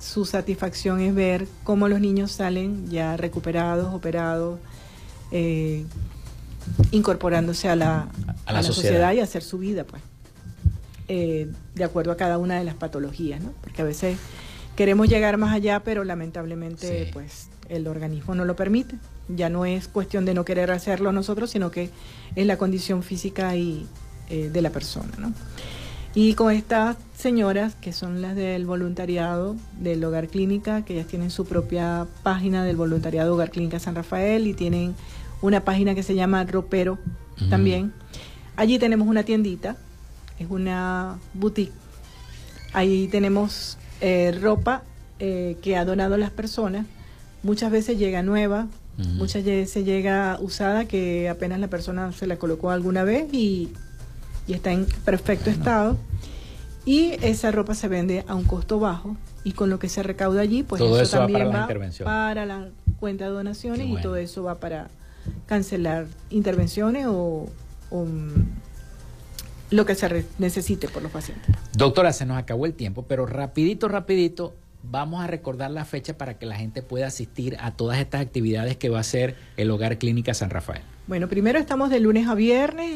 Su 0.00 0.24
satisfacción 0.24 1.00
es 1.00 1.14
ver 1.14 1.46
cómo 1.64 1.88
los 1.88 2.00
niños 2.00 2.32
salen 2.32 2.88
ya 2.88 3.16
recuperados, 3.16 3.94
operados, 3.94 4.58
eh, 5.30 5.84
incorporándose 6.90 7.68
a 7.68 7.76
la, 7.76 8.08
sociedad. 8.62 9.12
y 9.12 9.20
a 9.20 9.24
hacer 9.24 9.42
su 9.42 9.58
vida, 9.58 9.84
pues, 9.84 10.02
eh, 11.08 11.50
de 11.74 11.84
acuerdo 11.84 12.12
a 12.12 12.16
cada 12.16 12.38
una 12.38 12.58
de 12.58 12.64
las 12.64 12.74
patologías, 12.74 13.40
¿no? 13.40 13.52
Porque 13.60 13.82
a 13.82 13.84
veces 13.84 14.18
queremos 14.76 15.08
llegar 15.08 15.36
más 15.36 15.52
allá, 15.52 15.80
pero 15.80 16.04
lamentablemente, 16.04 17.10
pues, 17.12 17.48
el 17.72 17.88
organismo 17.88 18.34
no 18.34 18.44
lo 18.44 18.54
permite. 18.54 18.96
Ya 19.28 19.48
no 19.48 19.64
es 19.64 19.88
cuestión 19.88 20.24
de 20.24 20.34
no 20.34 20.44
querer 20.44 20.70
hacerlo 20.70 21.10
nosotros, 21.12 21.50
sino 21.50 21.70
que 21.70 21.90
es 22.36 22.46
la 22.46 22.58
condición 22.58 23.02
física 23.02 23.56
y, 23.56 23.86
eh, 24.28 24.50
de 24.52 24.62
la 24.62 24.70
persona. 24.70 25.10
¿no? 25.18 25.32
Y 26.14 26.34
con 26.34 26.52
estas 26.52 26.96
señoras, 27.16 27.74
que 27.74 27.92
son 27.92 28.20
las 28.20 28.36
del 28.36 28.66
voluntariado 28.66 29.56
del 29.80 30.04
Hogar 30.04 30.28
Clínica, 30.28 30.84
que 30.84 30.94
ellas 30.94 31.06
tienen 31.06 31.30
su 31.30 31.46
propia 31.46 32.06
página 32.22 32.64
del 32.64 32.76
voluntariado 32.76 33.34
Hogar 33.34 33.50
Clínica 33.50 33.78
San 33.78 33.94
Rafael 33.94 34.46
y 34.46 34.54
tienen 34.54 34.94
una 35.40 35.64
página 35.64 35.94
que 35.94 36.02
se 36.02 36.14
llama 36.14 36.44
Ropero 36.44 36.98
también. 37.48 37.92
Allí 38.56 38.78
tenemos 38.78 39.08
una 39.08 39.22
tiendita, 39.22 39.76
es 40.38 40.46
una 40.50 41.18
boutique. 41.32 41.72
Ahí 42.74 43.08
tenemos 43.08 43.78
eh, 44.00 44.36
ropa 44.40 44.82
eh, 45.18 45.56
que 45.62 45.76
ha 45.76 45.84
donado 45.84 46.16
las 46.16 46.30
personas 46.30 46.86
muchas 47.42 47.70
veces 47.70 47.98
llega 47.98 48.22
nueva, 48.22 48.66
muchas 48.96 49.44
veces 49.44 49.84
llega 49.84 50.38
usada 50.40 50.84
que 50.84 51.28
apenas 51.28 51.58
la 51.58 51.68
persona 51.68 52.12
se 52.12 52.26
la 52.26 52.36
colocó 52.36 52.70
alguna 52.70 53.04
vez 53.04 53.32
y, 53.32 53.72
está 54.48 54.72
en 54.72 54.86
perfecto 55.04 55.50
estado. 55.50 55.96
Y 56.84 57.12
esa 57.22 57.52
ropa 57.52 57.74
se 57.74 57.88
vende 57.88 58.24
a 58.26 58.34
un 58.34 58.44
costo 58.44 58.80
bajo 58.80 59.16
y 59.44 59.52
con 59.52 59.70
lo 59.70 59.78
que 59.78 59.88
se 59.88 60.02
recauda 60.02 60.40
allí, 60.40 60.62
pues 60.62 60.82
eso, 60.82 61.18
también 61.18 61.48
va 61.48 61.68
para, 62.04 62.44
la 62.44 62.68
cuenta 62.98 63.24
de 63.24 63.30
donaciones 63.30 63.88
y 63.88 64.00
todo 64.02 64.16
eso 64.16 64.42
va 64.42 64.60
para 64.60 64.88
cancelar 65.46 66.06
intervenciones 66.30 67.06
o, 67.08 67.46
mm, 67.90 68.42
lo 69.70 69.86
que 69.86 69.94
se 69.94 70.26
necesite 70.38 70.88
por 70.88 71.02
los 71.02 71.10
pacientes. 71.10 71.54
Doctora, 71.72 72.12
se 72.12 72.26
nos 72.26 72.36
acabó 72.36 72.66
el 72.66 72.74
tiempo, 72.74 73.04
pero 73.08 73.26
rapidito, 73.26 73.88
rapidito, 73.88 74.54
vamos 74.82 75.22
a 75.22 75.26
recordar 75.26 75.70
la 75.70 75.84
fecha 75.84 76.16
para 76.16 76.38
que 76.38 76.46
la 76.46 76.56
gente 76.56 76.82
pueda 76.82 77.06
asistir 77.06 77.56
a 77.60 77.72
todas 77.72 77.98
estas 77.98 78.20
actividades 78.20 78.76
que 78.76 78.88
va 78.88 78.98
a 78.98 79.00
hacer 79.00 79.36
el 79.56 79.70
Hogar 79.70 79.98
Clínica 79.98 80.34
San 80.34 80.50
Rafael. 80.50 80.82
Bueno, 81.06 81.28
primero 81.28 81.58
estamos 81.58 81.90
de 81.90 82.00
lunes 82.00 82.28
a 82.28 82.34
viernes 82.34 82.94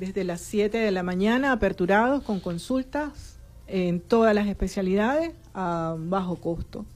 desde 0.00 0.24
las 0.24 0.40
7 0.40 0.78
de 0.78 0.90
la 0.90 1.02
mañana 1.02 1.52
aperturados 1.52 2.22
con 2.22 2.40
consultas 2.40 3.38
en 3.66 4.00
todas 4.00 4.34
las 4.34 4.46
especialidades 4.46 5.32
a 5.54 5.96
bajo 5.98 6.36
costo. 6.36 6.86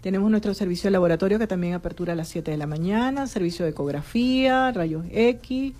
Tenemos 0.00 0.30
nuestro 0.30 0.54
servicio 0.54 0.88
de 0.88 0.92
laboratorio 0.92 1.38
que 1.38 1.46
también 1.46 1.74
apertura 1.74 2.14
a 2.14 2.16
las 2.16 2.28
7 2.28 2.50
de 2.50 2.56
la 2.56 2.66
mañana, 2.66 3.26
servicio 3.26 3.66
de 3.66 3.72
ecografía, 3.72 4.72
rayos 4.72 5.04
X, 5.10 5.74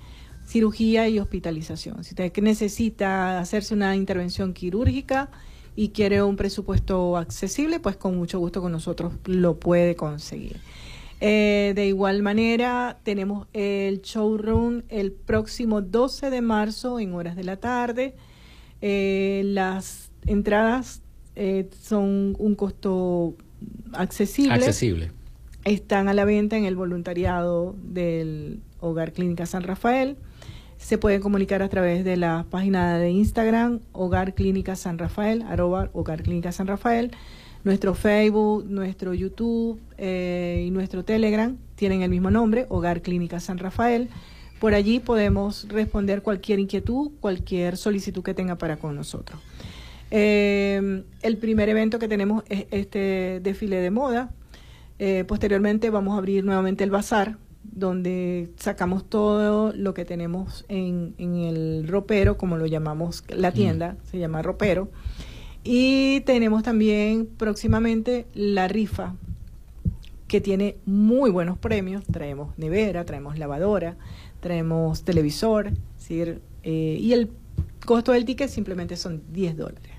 cirugía 0.46 1.08
y 1.08 1.18
hospitalización. 1.18 2.04
Si 2.04 2.10
usted 2.10 2.32
necesita 2.42 3.40
hacerse 3.40 3.72
una 3.72 3.96
intervención 3.96 4.52
quirúrgica, 4.52 5.30
y 5.76 5.90
quiere 5.90 6.22
un 6.22 6.36
presupuesto 6.36 7.16
accesible, 7.16 7.80
pues 7.80 7.96
con 7.96 8.16
mucho 8.16 8.38
gusto 8.38 8.60
con 8.60 8.72
nosotros 8.72 9.14
lo 9.26 9.58
puede 9.58 9.96
conseguir. 9.96 10.56
Eh, 11.20 11.72
de 11.74 11.86
igual 11.86 12.22
manera, 12.22 12.98
tenemos 13.02 13.46
el 13.52 14.00
showroom 14.00 14.82
el 14.88 15.12
próximo 15.12 15.82
12 15.82 16.30
de 16.30 16.40
marzo 16.40 16.98
en 16.98 17.12
horas 17.12 17.36
de 17.36 17.44
la 17.44 17.56
tarde. 17.56 18.14
Eh, 18.80 19.42
las 19.44 20.10
entradas 20.26 21.02
eh, 21.36 21.68
son 21.82 22.34
un 22.38 22.54
costo 22.54 23.36
accesible. 23.92 24.54
Accesible. 24.54 25.12
Están 25.64 26.08
a 26.08 26.14
la 26.14 26.24
venta 26.24 26.56
en 26.56 26.64
el 26.64 26.74
voluntariado 26.74 27.76
del 27.82 28.60
Hogar 28.80 29.12
Clínica 29.12 29.44
San 29.44 29.62
Rafael 29.62 30.16
se 30.80 30.98
pueden 30.98 31.20
comunicar 31.20 31.62
a 31.62 31.68
través 31.68 32.04
de 32.04 32.16
la 32.16 32.46
página 32.50 32.98
de 32.98 33.10
Instagram 33.10 33.80
Hogar 33.92 34.34
Clínica 34.34 34.74
San 34.76 34.98
Rafael, 34.98 35.42
arroba 35.42 35.90
Hogar 35.92 36.22
Clínica 36.22 36.50
San 36.52 36.66
Rafael. 36.66 37.12
Nuestro 37.62 37.94
Facebook, 37.94 38.64
nuestro 38.66 39.12
YouTube 39.12 39.78
eh, 39.98 40.64
y 40.66 40.70
nuestro 40.70 41.04
Telegram 41.04 41.56
tienen 41.76 42.00
el 42.00 42.08
mismo 42.08 42.30
nombre, 42.30 42.64
Hogar 42.70 43.02
Clínica 43.02 43.38
San 43.38 43.58
Rafael. 43.58 44.08
Por 44.58 44.74
allí 44.74 44.98
podemos 44.98 45.68
responder 45.68 46.22
cualquier 46.22 46.58
inquietud, 46.58 47.12
cualquier 47.20 47.76
solicitud 47.76 48.22
que 48.22 48.32
tenga 48.32 48.56
para 48.56 48.78
con 48.78 48.96
nosotros. 48.96 49.38
Eh, 50.10 51.04
el 51.20 51.36
primer 51.36 51.68
evento 51.68 51.98
que 51.98 52.08
tenemos 52.08 52.42
es 52.48 52.64
este 52.70 53.40
desfile 53.42 53.76
de 53.76 53.90
moda. 53.90 54.30
Eh, 54.98 55.24
posteriormente 55.28 55.90
vamos 55.90 56.14
a 56.14 56.18
abrir 56.18 56.42
nuevamente 56.42 56.82
el 56.82 56.90
bazar 56.90 57.36
donde 57.72 58.50
sacamos 58.56 59.08
todo 59.08 59.72
lo 59.72 59.94
que 59.94 60.04
tenemos 60.04 60.64
en, 60.68 61.14
el 61.18 61.86
ropero, 61.88 62.36
como 62.36 62.56
lo 62.56 62.66
llamamos 62.66 63.24
la 63.28 63.52
tienda, 63.52 63.96
se 64.10 64.18
llama 64.18 64.42
ropero. 64.42 64.90
Y 65.62 66.20
tenemos 66.20 66.62
también 66.62 67.26
próximamente 67.26 68.26
la 68.34 68.66
rifa, 68.68 69.14
que 70.26 70.40
tiene 70.40 70.76
muy 70.86 71.30
buenos 71.30 71.58
premios. 71.58 72.04
Traemos 72.04 72.56
nevera, 72.56 73.04
traemos 73.04 73.38
lavadora, 73.38 73.96
traemos 74.40 75.02
televisor, 75.04 75.72
eh, 76.08 76.98
y 77.00 77.12
el 77.12 77.30
costo 77.84 78.12
del 78.12 78.24
ticket 78.24 78.48
simplemente 78.48 78.96
son 78.96 79.22
10 79.32 79.56
dólares. 79.56 79.90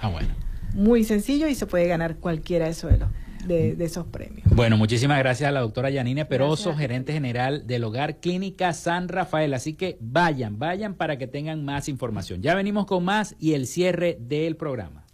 Ah, 0.00 0.08
bueno. 0.08 0.28
Muy 0.74 1.04
sencillo 1.04 1.48
y 1.48 1.54
se 1.54 1.66
puede 1.66 1.86
ganar 1.86 2.16
cualquiera 2.16 2.64
de 2.64 2.70
esos 2.70 2.90
de 2.90 2.98
los 2.98 3.08
de, 3.46 3.76
esos 3.84 4.06
premios. 4.06 4.46
Bueno, 4.50 4.76
muchísimas 4.76 5.18
gracias 5.18 5.48
a 5.48 5.52
la 5.52 5.60
doctora 5.60 5.90
Yanine 5.90 6.24
Peroso, 6.24 6.74
gerente 6.74 7.12
general 7.12 7.66
del 7.66 7.84
Hogar 7.84 8.20
Clínica 8.20 8.72
San 8.72 9.08
Rafael. 9.08 9.54
Así 9.54 9.74
que 9.74 9.98
vayan, 10.00 10.58
vayan 10.58 10.94
para 10.94 11.18
que 11.18 11.26
tengan 11.26 11.64
más 11.64 11.88
información. 11.88 12.42
Ya 12.42 12.54
venimos 12.54 12.86
con 12.86 13.04
más 13.04 13.34
y 13.38 13.54
el 13.54 13.66
cierre 13.66 14.16
del 14.20 14.56
programa. 14.56 15.04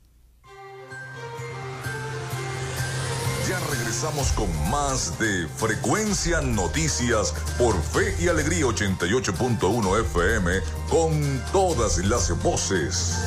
Ya 3.48 3.58
regresamos 3.70 4.32
con 4.32 4.48
más 4.70 5.18
de 5.18 5.48
Frecuencia 5.48 6.42
Noticias 6.42 7.32
por 7.56 7.74
Fe 7.80 8.14
y 8.22 8.28
Alegría 8.28 8.66
88.1 8.66 10.00
FM 10.00 10.52
con 10.90 11.42
todas 11.50 11.96
las 12.04 12.42
voces. 12.42 13.26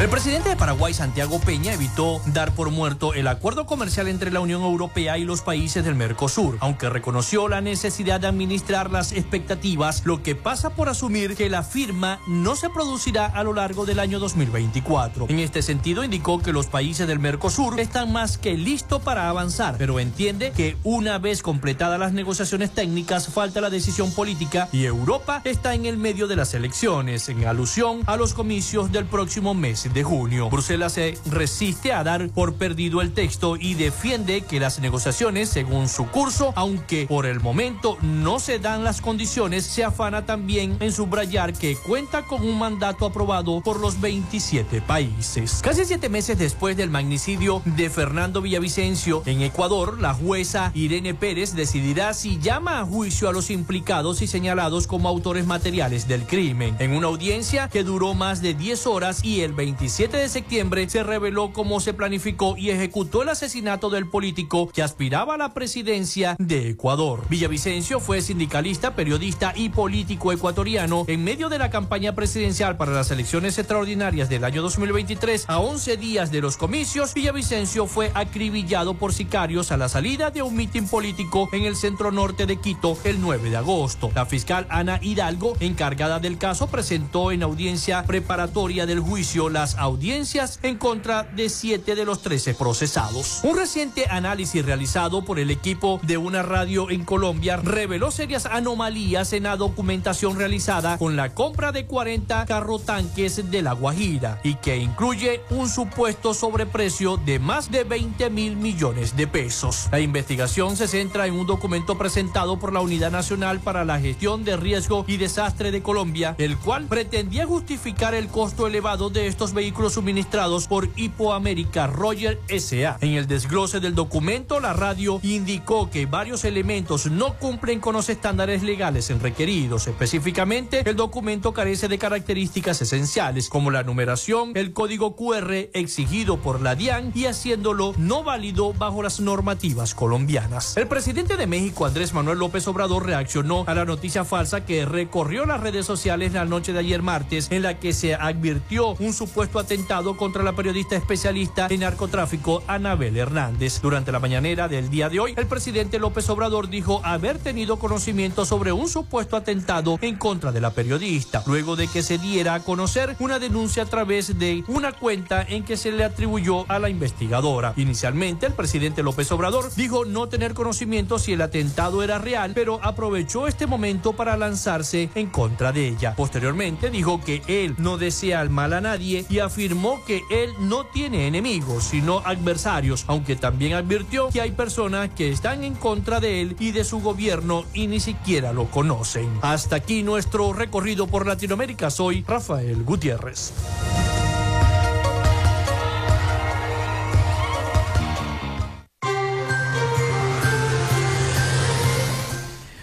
El 0.00 0.08
presidente 0.08 0.50
de 0.50 0.54
Paraguay, 0.54 0.94
Santiago 0.94 1.40
Peña, 1.40 1.72
evitó 1.72 2.20
dar 2.26 2.54
por 2.54 2.70
muerto 2.70 3.14
el 3.14 3.26
acuerdo 3.26 3.66
comercial 3.66 4.06
entre 4.06 4.30
la 4.30 4.38
Unión 4.38 4.62
Europea 4.62 5.18
y 5.18 5.24
los 5.24 5.40
países 5.40 5.84
del 5.84 5.96
Mercosur, 5.96 6.56
aunque 6.60 6.88
reconoció 6.88 7.48
la 7.48 7.60
necesidad 7.60 8.20
de 8.20 8.28
administrar 8.28 8.92
las 8.92 9.10
expectativas, 9.10 10.06
lo 10.06 10.22
que 10.22 10.36
pasa 10.36 10.70
por 10.70 10.88
asumir 10.88 11.34
que 11.34 11.50
la 11.50 11.64
firma 11.64 12.20
no 12.28 12.54
se 12.54 12.70
producirá 12.70 13.26
a 13.26 13.42
lo 13.42 13.52
largo 13.54 13.86
del 13.86 13.98
año 13.98 14.20
2024. 14.20 15.26
En 15.30 15.40
este 15.40 15.62
sentido, 15.62 16.04
indicó 16.04 16.40
que 16.40 16.52
los 16.52 16.68
países 16.68 17.08
del 17.08 17.18
Mercosur 17.18 17.80
están 17.80 18.12
más 18.12 18.38
que 18.38 18.56
listos 18.56 19.02
para 19.02 19.28
avanzar, 19.28 19.74
pero 19.78 19.98
entiende 19.98 20.52
que 20.52 20.76
una 20.84 21.18
vez 21.18 21.42
completadas 21.42 21.98
las 21.98 22.12
negociaciones 22.12 22.70
técnicas, 22.70 23.26
falta 23.26 23.60
la 23.60 23.68
decisión 23.68 24.12
política 24.12 24.68
y 24.70 24.84
Europa 24.84 25.42
está 25.42 25.74
en 25.74 25.86
el 25.86 25.98
medio 25.98 26.28
de 26.28 26.36
las 26.36 26.54
elecciones, 26.54 27.28
en 27.28 27.46
alusión 27.46 28.02
a 28.06 28.16
los 28.16 28.32
comicios 28.32 28.92
del 28.92 29.04
próximo 29.04 29.54
mes 29.54 29.87
de 29.92 30.04
junio. 30.04 30.50
Bruselas 30.50 30.92
se 30.92 31.18
resiste 31.26 31.92
a 31.92 32.04
dar 32.04 32.28
por 32.28 32.54
perdido 32.54 33.00
el 33.00 33.12
texto 33.12 33.56
y 33.56 33.74
defiende 33.74 34.42
que 34.42 34.60
las 34.60 34.78
negociaciones 34.80 35.48
según 35.48 35.88
su 35.88 36.06
curso, 36.06 36.52
aunque 36.56 37.06
por 37.06 37.26
el 37.26 37.40
momento 37.40 37.98
no 38.02 38.38
se 38.38 38.58
dan 38.58 38.84
las 38.84 39.00
condiciones, 39.00 39.64
se 39.64 39.84
afana 39.84 40.26
también 40.26 40.76
en 40.80 40.92
subrayar 40.92 41.52
que 41.52 41.76
cuenta 41.76 42.22
con 42.22 42.42
un 42.46 42.58
mandato 42.58 43.06
aprobado 43.06 43.60
por 43.60 43.80
los 43.80 44.00
27 44.00 44.80
países. 44.82 45.60
Casi 45.62 45.84
siete 45.84 46.08
meses 46.08 46.38
después 46.38 46.76
del 46.76 46.90
magnicidio 46.90 47.62
de 47.64 47.90
Fernando 47.90 48.42
Villavicencio 48.42 49.22
en 49.26 49.42
Ecuador, 49.42 50.00
la 50.00 50.14
jueza 50.14 50.70
Irene 50.74 51.14
Pérez 51.14 51.54
decidirá 51.54 52.14
si 52.14 52.38
llama 52.38 52.80
a 52.80 52.84
juicio 52.84 53.28
a 53.28 53.32
los 53.32 53.50
implicados 53.50 54.22
y 54.22 54.26
señalados 54.26 54.86
como 54.86 55.08
autores 55.08 55.46
materiales 55.46 56.08
del 56.08 56.24
crimen. 56.24 56.76
En 56.78 56.92
una 56.92 57.08
audiencia 57.08 57.68
que 57.68 57.84
duró 57.84 58.14
más 58.14 58.42
de 58.42 58.54
10 58.54 58.86
horas 58.86 59.24
y 59.24 59.40
el 59.40 59.52
20 59.52 59.77
27 59.78 60.16
de 60.16 60.28
septiembre 60.28 60.88
se 60.90 61.04
reveló 61.04 61.52
cómo 61.52 61.78
se 61.78 61.94
planificó 61.94 62.56
y 62.56 62.70
ejecutó 62.70 63.22
el 63.22 63.28
asesinato 63.28 63.90
del 63.90 64.08
político 64.08 64.68
que 64.70 64.82
aspiraba 64.82 65.34
a 65.34 65.38
la 65.38 65.54
presidencia 65.54 66.34
de 66.40 66.70
Ecuador. 66.70 67.24
Villavicencio 67.28 68.00
fue 68.00 68.20
sindicalista, 68.20 68.96
periodista 68.96 69.52
y 69.54 69.68
político 69.68 70.32
ecuatoriano 70.32 71.04
en 71.06 71.22
medio 71.22 71.48
de 71.48 71.60
la 71.60 71.70
campaña 71.70 72.16
presidencial 72.16 72.76
para 72.76 72.90
las 72.90 73.12
elecciones 73.12 73.56
extraordinarias 73.56 74.28
del 74.28 74.42
año 74.42 74.62
2023. 74.62 75.44
A 75.48 75.60
11 75.60 75.96
días 75.96 76.32
de 76.32 76.40
los 76.40 76.56
comicios, 76.56 77.14
Villavicencio 77.14 77.86
fue 77.86 78.10
acribillado 78.14 78.94
por 78.94 79.12
sicarios 79.12 79.70
a 79.70 79.76
la 79.76 79.88
salida 79.88 80.32
de 80.32 80.42
un 80.42 80.56
mitin 80.56 80.88
político 80.88 81.48
en 81.52 81.62
el 81.62 81.76
centro 81.76 82.10
norte 82.10 82.46
de 82.46 82.56
Quito 82.56 82.98
el 83.04 83.20
9 83.20 83.50
de 83.50 83.56
agosto. 83.56 84.10
La 84.16 84.26
fiscal 84.26 84.66
Ana 84.70 84.98
Hidalgo, 85.00 85.56
encargada 85.60 86.18
del 86.18 86.36
caso, 86.36 86.66
presentó 86.66 87.30
en 87.30 87.44
audiencia 87.44 88.02
preparatoria 88.02 88.84
del 88.84 88.98
juicio 88.98 89.48
audiencias 89.76 90.58
en 90.62 90.78
contra 90.78 91.24
de 91.24 91.48
siete 91.48 91.94
de 91.94 92.04
los 92.04 92.22
13 92.22 92.54
procesados. 92.54 93.40
Un 93.42 93.56
reciente 93.56 94.06
análisis 94.08 94.64
realizado 94.64 95.24
por 95.24 95.38
el 95.38 95.50
equipo 95.50 96.00
de 96.02 96.16
una 96.16 96.42
radio 96.42 96.90
en 96.90 97.04
Colombia 97.04 97.56
reveló 97.56 98.10
serias 98.10 98.46
anomalías 98.46 99.32
en 99.32 99.44
la 99.44 99.56
documentación 99.56 100.36
realizada 100.36 100.98
con 100.98 101.16
la 101.16 101.34
compra 101.34 101.72
de 101.72 101.86
40 101.86 102.46
carrotanques 102.46 103.50
de 103.50 103.62
La 103.62 103.72
Guajira 103.72 104.40
y 104.42 104.54
que 104.56 104.76
incluye 104.76 105.40
un 105.50 105.68
supuesto 105.68 106.34
sobreprecio 106.34 107.16
de 107.16 107.38
más 107.38 107.70
de 107.70 107.84
20 107.84 108.30
mil 108.30 108.56
millones 108.56 109.16
de 109.16 109.26
pesos. 109.26 109.88
La 109.90 110.00
investigación 110.00 110.76
se 110.76 110.88
centra 110.88 111.26
en 111.26 111.34
un 111.34 111.46
documento 111.46 111.98
presentado 111.98 112.58
por 112.58 112.72
la 112.72 112.80
Unidad 112.80 113.10
Nacional 113.10 113.60
para 113.60 113.84
la 113.84 114.00
Gestión 114.00 114.44
de 114.44 114.56
Riesgo 114.56 115.04
y 115.06 115.16
Desastre 115.16 115.70
de 115.70 115.82
Colombia, 115.82 116.34
el 116.38 116.56
cual 116.56 116.86
pretendía 116.86 117.46
justificar 117.46 118.14
el 118.14 118.28
costo 118.28 118.66
elevado 118.66 119.10
de 119.10 119.26
estos 119.26 119.52
vehículos 119.58 119.94
suministrados 119.94 120.68
por 120.68 120.88
Hipoamérica 120.94 121.88
Roger 121.88 122.38
S.A. 122.46 122.96
En 123.00 123.14
el 123.14 123.26
desglose 123.26 123.80
del 123.80 123.96
documento, 123.96 124.60
la 124.60 124.72
radio 124.72 125.18
indicó 125.24 125.90
que 125.90 126.06
varios 126.06 126.44
elementos 126.44 127.10
no 127.10 127.34
cumplen 127.40 127.80
con 127.80 127.94
los 127.94 128.08
estándares 128.08 128.62
legales 128.62 129.10
en 129.10 129.18
requeridos. 129.18 129.88
Específicamente, 129.88 130.88
el 130.88 130.94
documento 130.94 131.52
carece 131.52 131.88
de 131.88 131.98
características 131.98 132.80
esenciales 132.82 133.48
como 133.48 133.72
la 133.72 133.82
numeración, 133.82 134.52
el 134.54 134.72
código 134.72 135.16
QR 135.16 135.52
exigido 135.72 136.36
por 136.36 136.60
la 136.60 136.76
DIAN 136.76 137.10
y 137.16 137.24
haciéndolo 137.24 137.94
no 137.98 138.22
válido 138.22 138.72
bajo 138.74 139.02
las 139.02 139.18
normativas 139.18 139.92
colombianas. 139.92 140.76
El 140.76 140.86
presidente 140.86 141.36
de 141.36 141.48
México, 141.48 141.84
Andrés 141.84 142.14
Manuel 142.14 142.38
López 142.38 142.68
Obrador, 142.68 143.06
reaccionó 143.06 143.64
a 143.66 143.74
la 143.74 143.84
noticia 143.84 144.24
falsa 144.24 144.64
que 144.64 144.86
recorrió 144.86 145.46
las 145.46 145.60
redes 145.60 145.84
sociales 145.84 146.32
la 146.32 146.44
noche 146.44 146.72
de 146.72 146.78
ayer 146.78 147.02
martes, 147.02 147.48
en 147.50 147.62
la 147.62 147.80
que 147.80 147.92
se 147.92 148.14
advirtió 148.14 148.94
un 149.00 149.12
supuesto 149.12 149.47
atentado 149.56 150.16
contra 150.16 150.42
la 150.42 150.54
periodista 150.54 150.96
especialista 150.96 151.68
en 151.70 151.80
narcotráfico 151.80 152.62
Anabel 152.66 153.16
Hernández. 153.16 153.80
Durante 153.80 154.12
la 154.12 154.18
mañanera 154.18 154.68
del 154.68 154.90
día 154.90 155.08
de 155.08 155.20
hoy, 155.20 155.34
el 155.36 155.46
presidente 155.46 155.98
López 155.98 156.28
Obrador 156.28 156.68
dijo 156.68 157.00
haber 157.04 157.38
tenido 157.38 157.78
conocimiento 157.78 158.44
sobre 158.44 158.72
un 158.72 158.88
supuesto 158.88 159.36
atentado 159.36 159.98
en 160.02 160.16
contra 160.16 160.52
de 160.52 160.60
la 160.60 160.72
periodista, 160.72 161.42
luego 161.46 161.76
de 161.76 161.88
que 161.88 162.02
se 162.02 162.18
diera 162.18 162.54
a 162.54 162.60
conocer 162.60 163.16
una 163.20 163.38
denuncia 163.38 163.84
a 163.84 163.86
través 163.86 164.38
de 164.38 164.64
una 164.66 164.92
cuenta 164.92 165.42
en 165.42 165.64
que 165.64 165.76
se 165.76 165.92
le 165.92 166.04
atribuyó 166.04 166.70
a 166.70 166.78
la 166.78 166.88
investigadora. 166.88 167.72
Inicialmente, 167.76 168.46
el 168.46 168.54
presidente 168.54 169.02
López 169.02 169.30
Obrador 169.30 169.72
dijo 169.74 170.04
no 170.04 170.28
tener 170.28 170.54
conocimiento 170.54 171.18
si 171.18 171.34
el 171.34 171.42
atentado 171.42 172.02
era 172.02 172.18
real, 172.18 172.52
pero 172.54 172.80
aprovechó 172.82 173.46
este 173.46 173.66
momento 173.66 174.14
para 174.14 174.36
lanzarse 174.36 175.10
en 175.14 175.28
contra 175.28 175.72
de 175.72 175.88
ella. 175.88 176.14
Posteriormente, 176.16 176.90
dijo 176.90 177.20
que 177.20 177.42
él 177.46 177.74
no 177.78 177.98
desea 177.98 178.42
el 178.42 178.50
mal 178.50 178.72
a 178.72 178.80
nadie 178.80 179.24
y 179.28 179.37
afirmó 179.40 180.04
que 180.04 180.22
él 180.30 180.52
no 180.60 180.86
tiene 180.86 181.26
enemigos, 181.26 181.84
sino 181.84 182.18
adversarios, 182.24 183.04
aunque 183.06 183.36
también 183.36 183.74
advirtió 183.74 184.28
que 184.28 184.40
hay 184.40 184.52
personas 184.52 185.10
que 185.10 185.30
están 185.30 185.64
en 185.64 185.74
contra 185.74 186.20
de 186.20 186.40
él 186.40 186.56
y 186.58 186.72
de 186.72 186.84
su 186.84 187.00
gobierno 187.00 187.64
y 187.74 187.86
ni 187.86 188.00
siquiera 188.00 188.52
lo 188.52 188.66
conocen. 188.70 189.28
Hasta 189.42 189.76
aquí 189.76 190.02
nuestro 190.02 190.52
recorrido 190.52 191.06
por 191.06 191.26
Latinoamérica. 191.26 191.90
Soy 191.90 192.24
Rafael 192.26 192.82
Gutiérrez. 192.84 193.52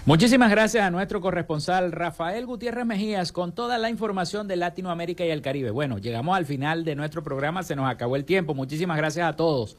Muchísimas 0.06 0.51
gracias 0.51 0.84
a 0.84 0.91
nuestro 0.91 1.20
corresponsal 1.20 1.91
Rafael 1.91 2.45
Gutiérrez 2.45 2.86
Mejías 2.86 3.32
con 3.32 3.56
toda 3.56 3.80
la 3.80 3.89
información 3.89 4.47
de 4.47 4.56
Latinoamérica 4.56 5.26
y 5.26 5.32
el 5.32 5.41
Caribe. 5.41 5.72
Bueno, 5.72 5.97
llegamos 5.97 6.38
al 6.38 6.45
final 6.45 6.86
de 6.86 6.93
nuestro 6.93 7.24
programa, 7.24 7.64
se 7.64 7.76
nos 7.76 7.89
acabó 7.89 8.16
el 8.16 8.24
tiempo. 8.24 8.53
Muchísimas 8.53 8.97
gracias 8.97 9.28
a 9.28 9.36
todos 9.36 9.78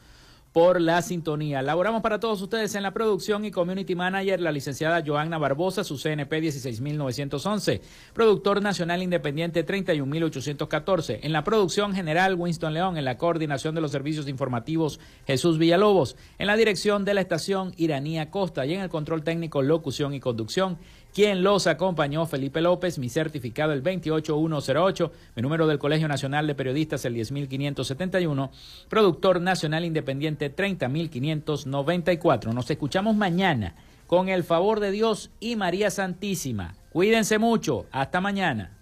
por 0.56 0.80
la 0.80 1.02
sintonía. 1.02 1.60
Laboramos 1.60 2.00
para 2.00 2.18
todos 2.18 2.40
ustedes 2.40 2.74
en 2.76 2.82
la 2.82 2.94
producción 2.94 3.44
y 3.44 3.50
community 3.50 3.94
manager 3.94 4.40
la 4.40 4.52
licenciada 4.52 5.04
Joanna 5.06 5.36
Barbosa, 5.36 5.84
su 5.84 5.98
CNP 5.98 6.40
16911, 6.40 7.82
productor 8.14 8.62
nacional 8.62 9.02
independiente 9.02 9.64
31814, 9.64 11.20
en 11.24 11.34
la 11.34 11.44
producción 11.44 11.94
general 11.94 12.36
Winston 12.36 12.72
León, 12.72 12.96
en 12.96 13.04
la 13.04 13.18
coordinación 13.18 13.74
de 13.74 13.82
los 13.82 13.90
servicios 13.90 14.28
informativos 14.28 14.98
Jesús 15.26 15.58
Villalobos, 15.58 16.16
en 16.38 16.46
la 16.46 16.56
dirección 16.56 17.04
de 17.04 17.12
la 17.12 17.20
estación 17.20 17.74
Iranía 17.76 18.30
Costa. 18.30 18.64
Y 18.64 18.72
en 18.72 18.80
el 18.80 18.88
control 18.88 19.24
técnico 19.24 19.60
locución 19.60 20.14
y 20.14 20.20
conducción 20.20 20.78
quien 21.16 21.42
los 21.42 21.66
acompañó, 21.66 22.26
Felipe 22.26 22.60
López, 22.60 22.98
mi 22.98 23.08
certificado 23.08 23.72
el 23.72 23.80
28108, 23.80 25.12
mi 25.34 25.40
número 25.40 25.66
del 25.66 25.78
Colegio 25.78 26.08
Nacional 26.08 26.46
de 26.46 26.54
Periodistas 26.54 27.06
el 27.06 27.14
10571, 27.14 28.50
productor 28.90 29.40
nacional 29.40 29.86
independiente 29.86 30.50
30594. 30.50 32.52
Nos 32.52 32.70
escuchamos 32.70 33.16
mañana 33.16 33.76
con 34.06 34.28
el 34.28 34.44
favor 34.44 34.78
de 34.78 34.90
Dios 34.90 35.30
y 35.40 35.56
María 35.56 35.90
Santísima. 35.90 36.74
Cuídense 36.90 37.38
mucho, 37.38 37.86
hasta 37.92 38.20
mañana. 38.20 38.72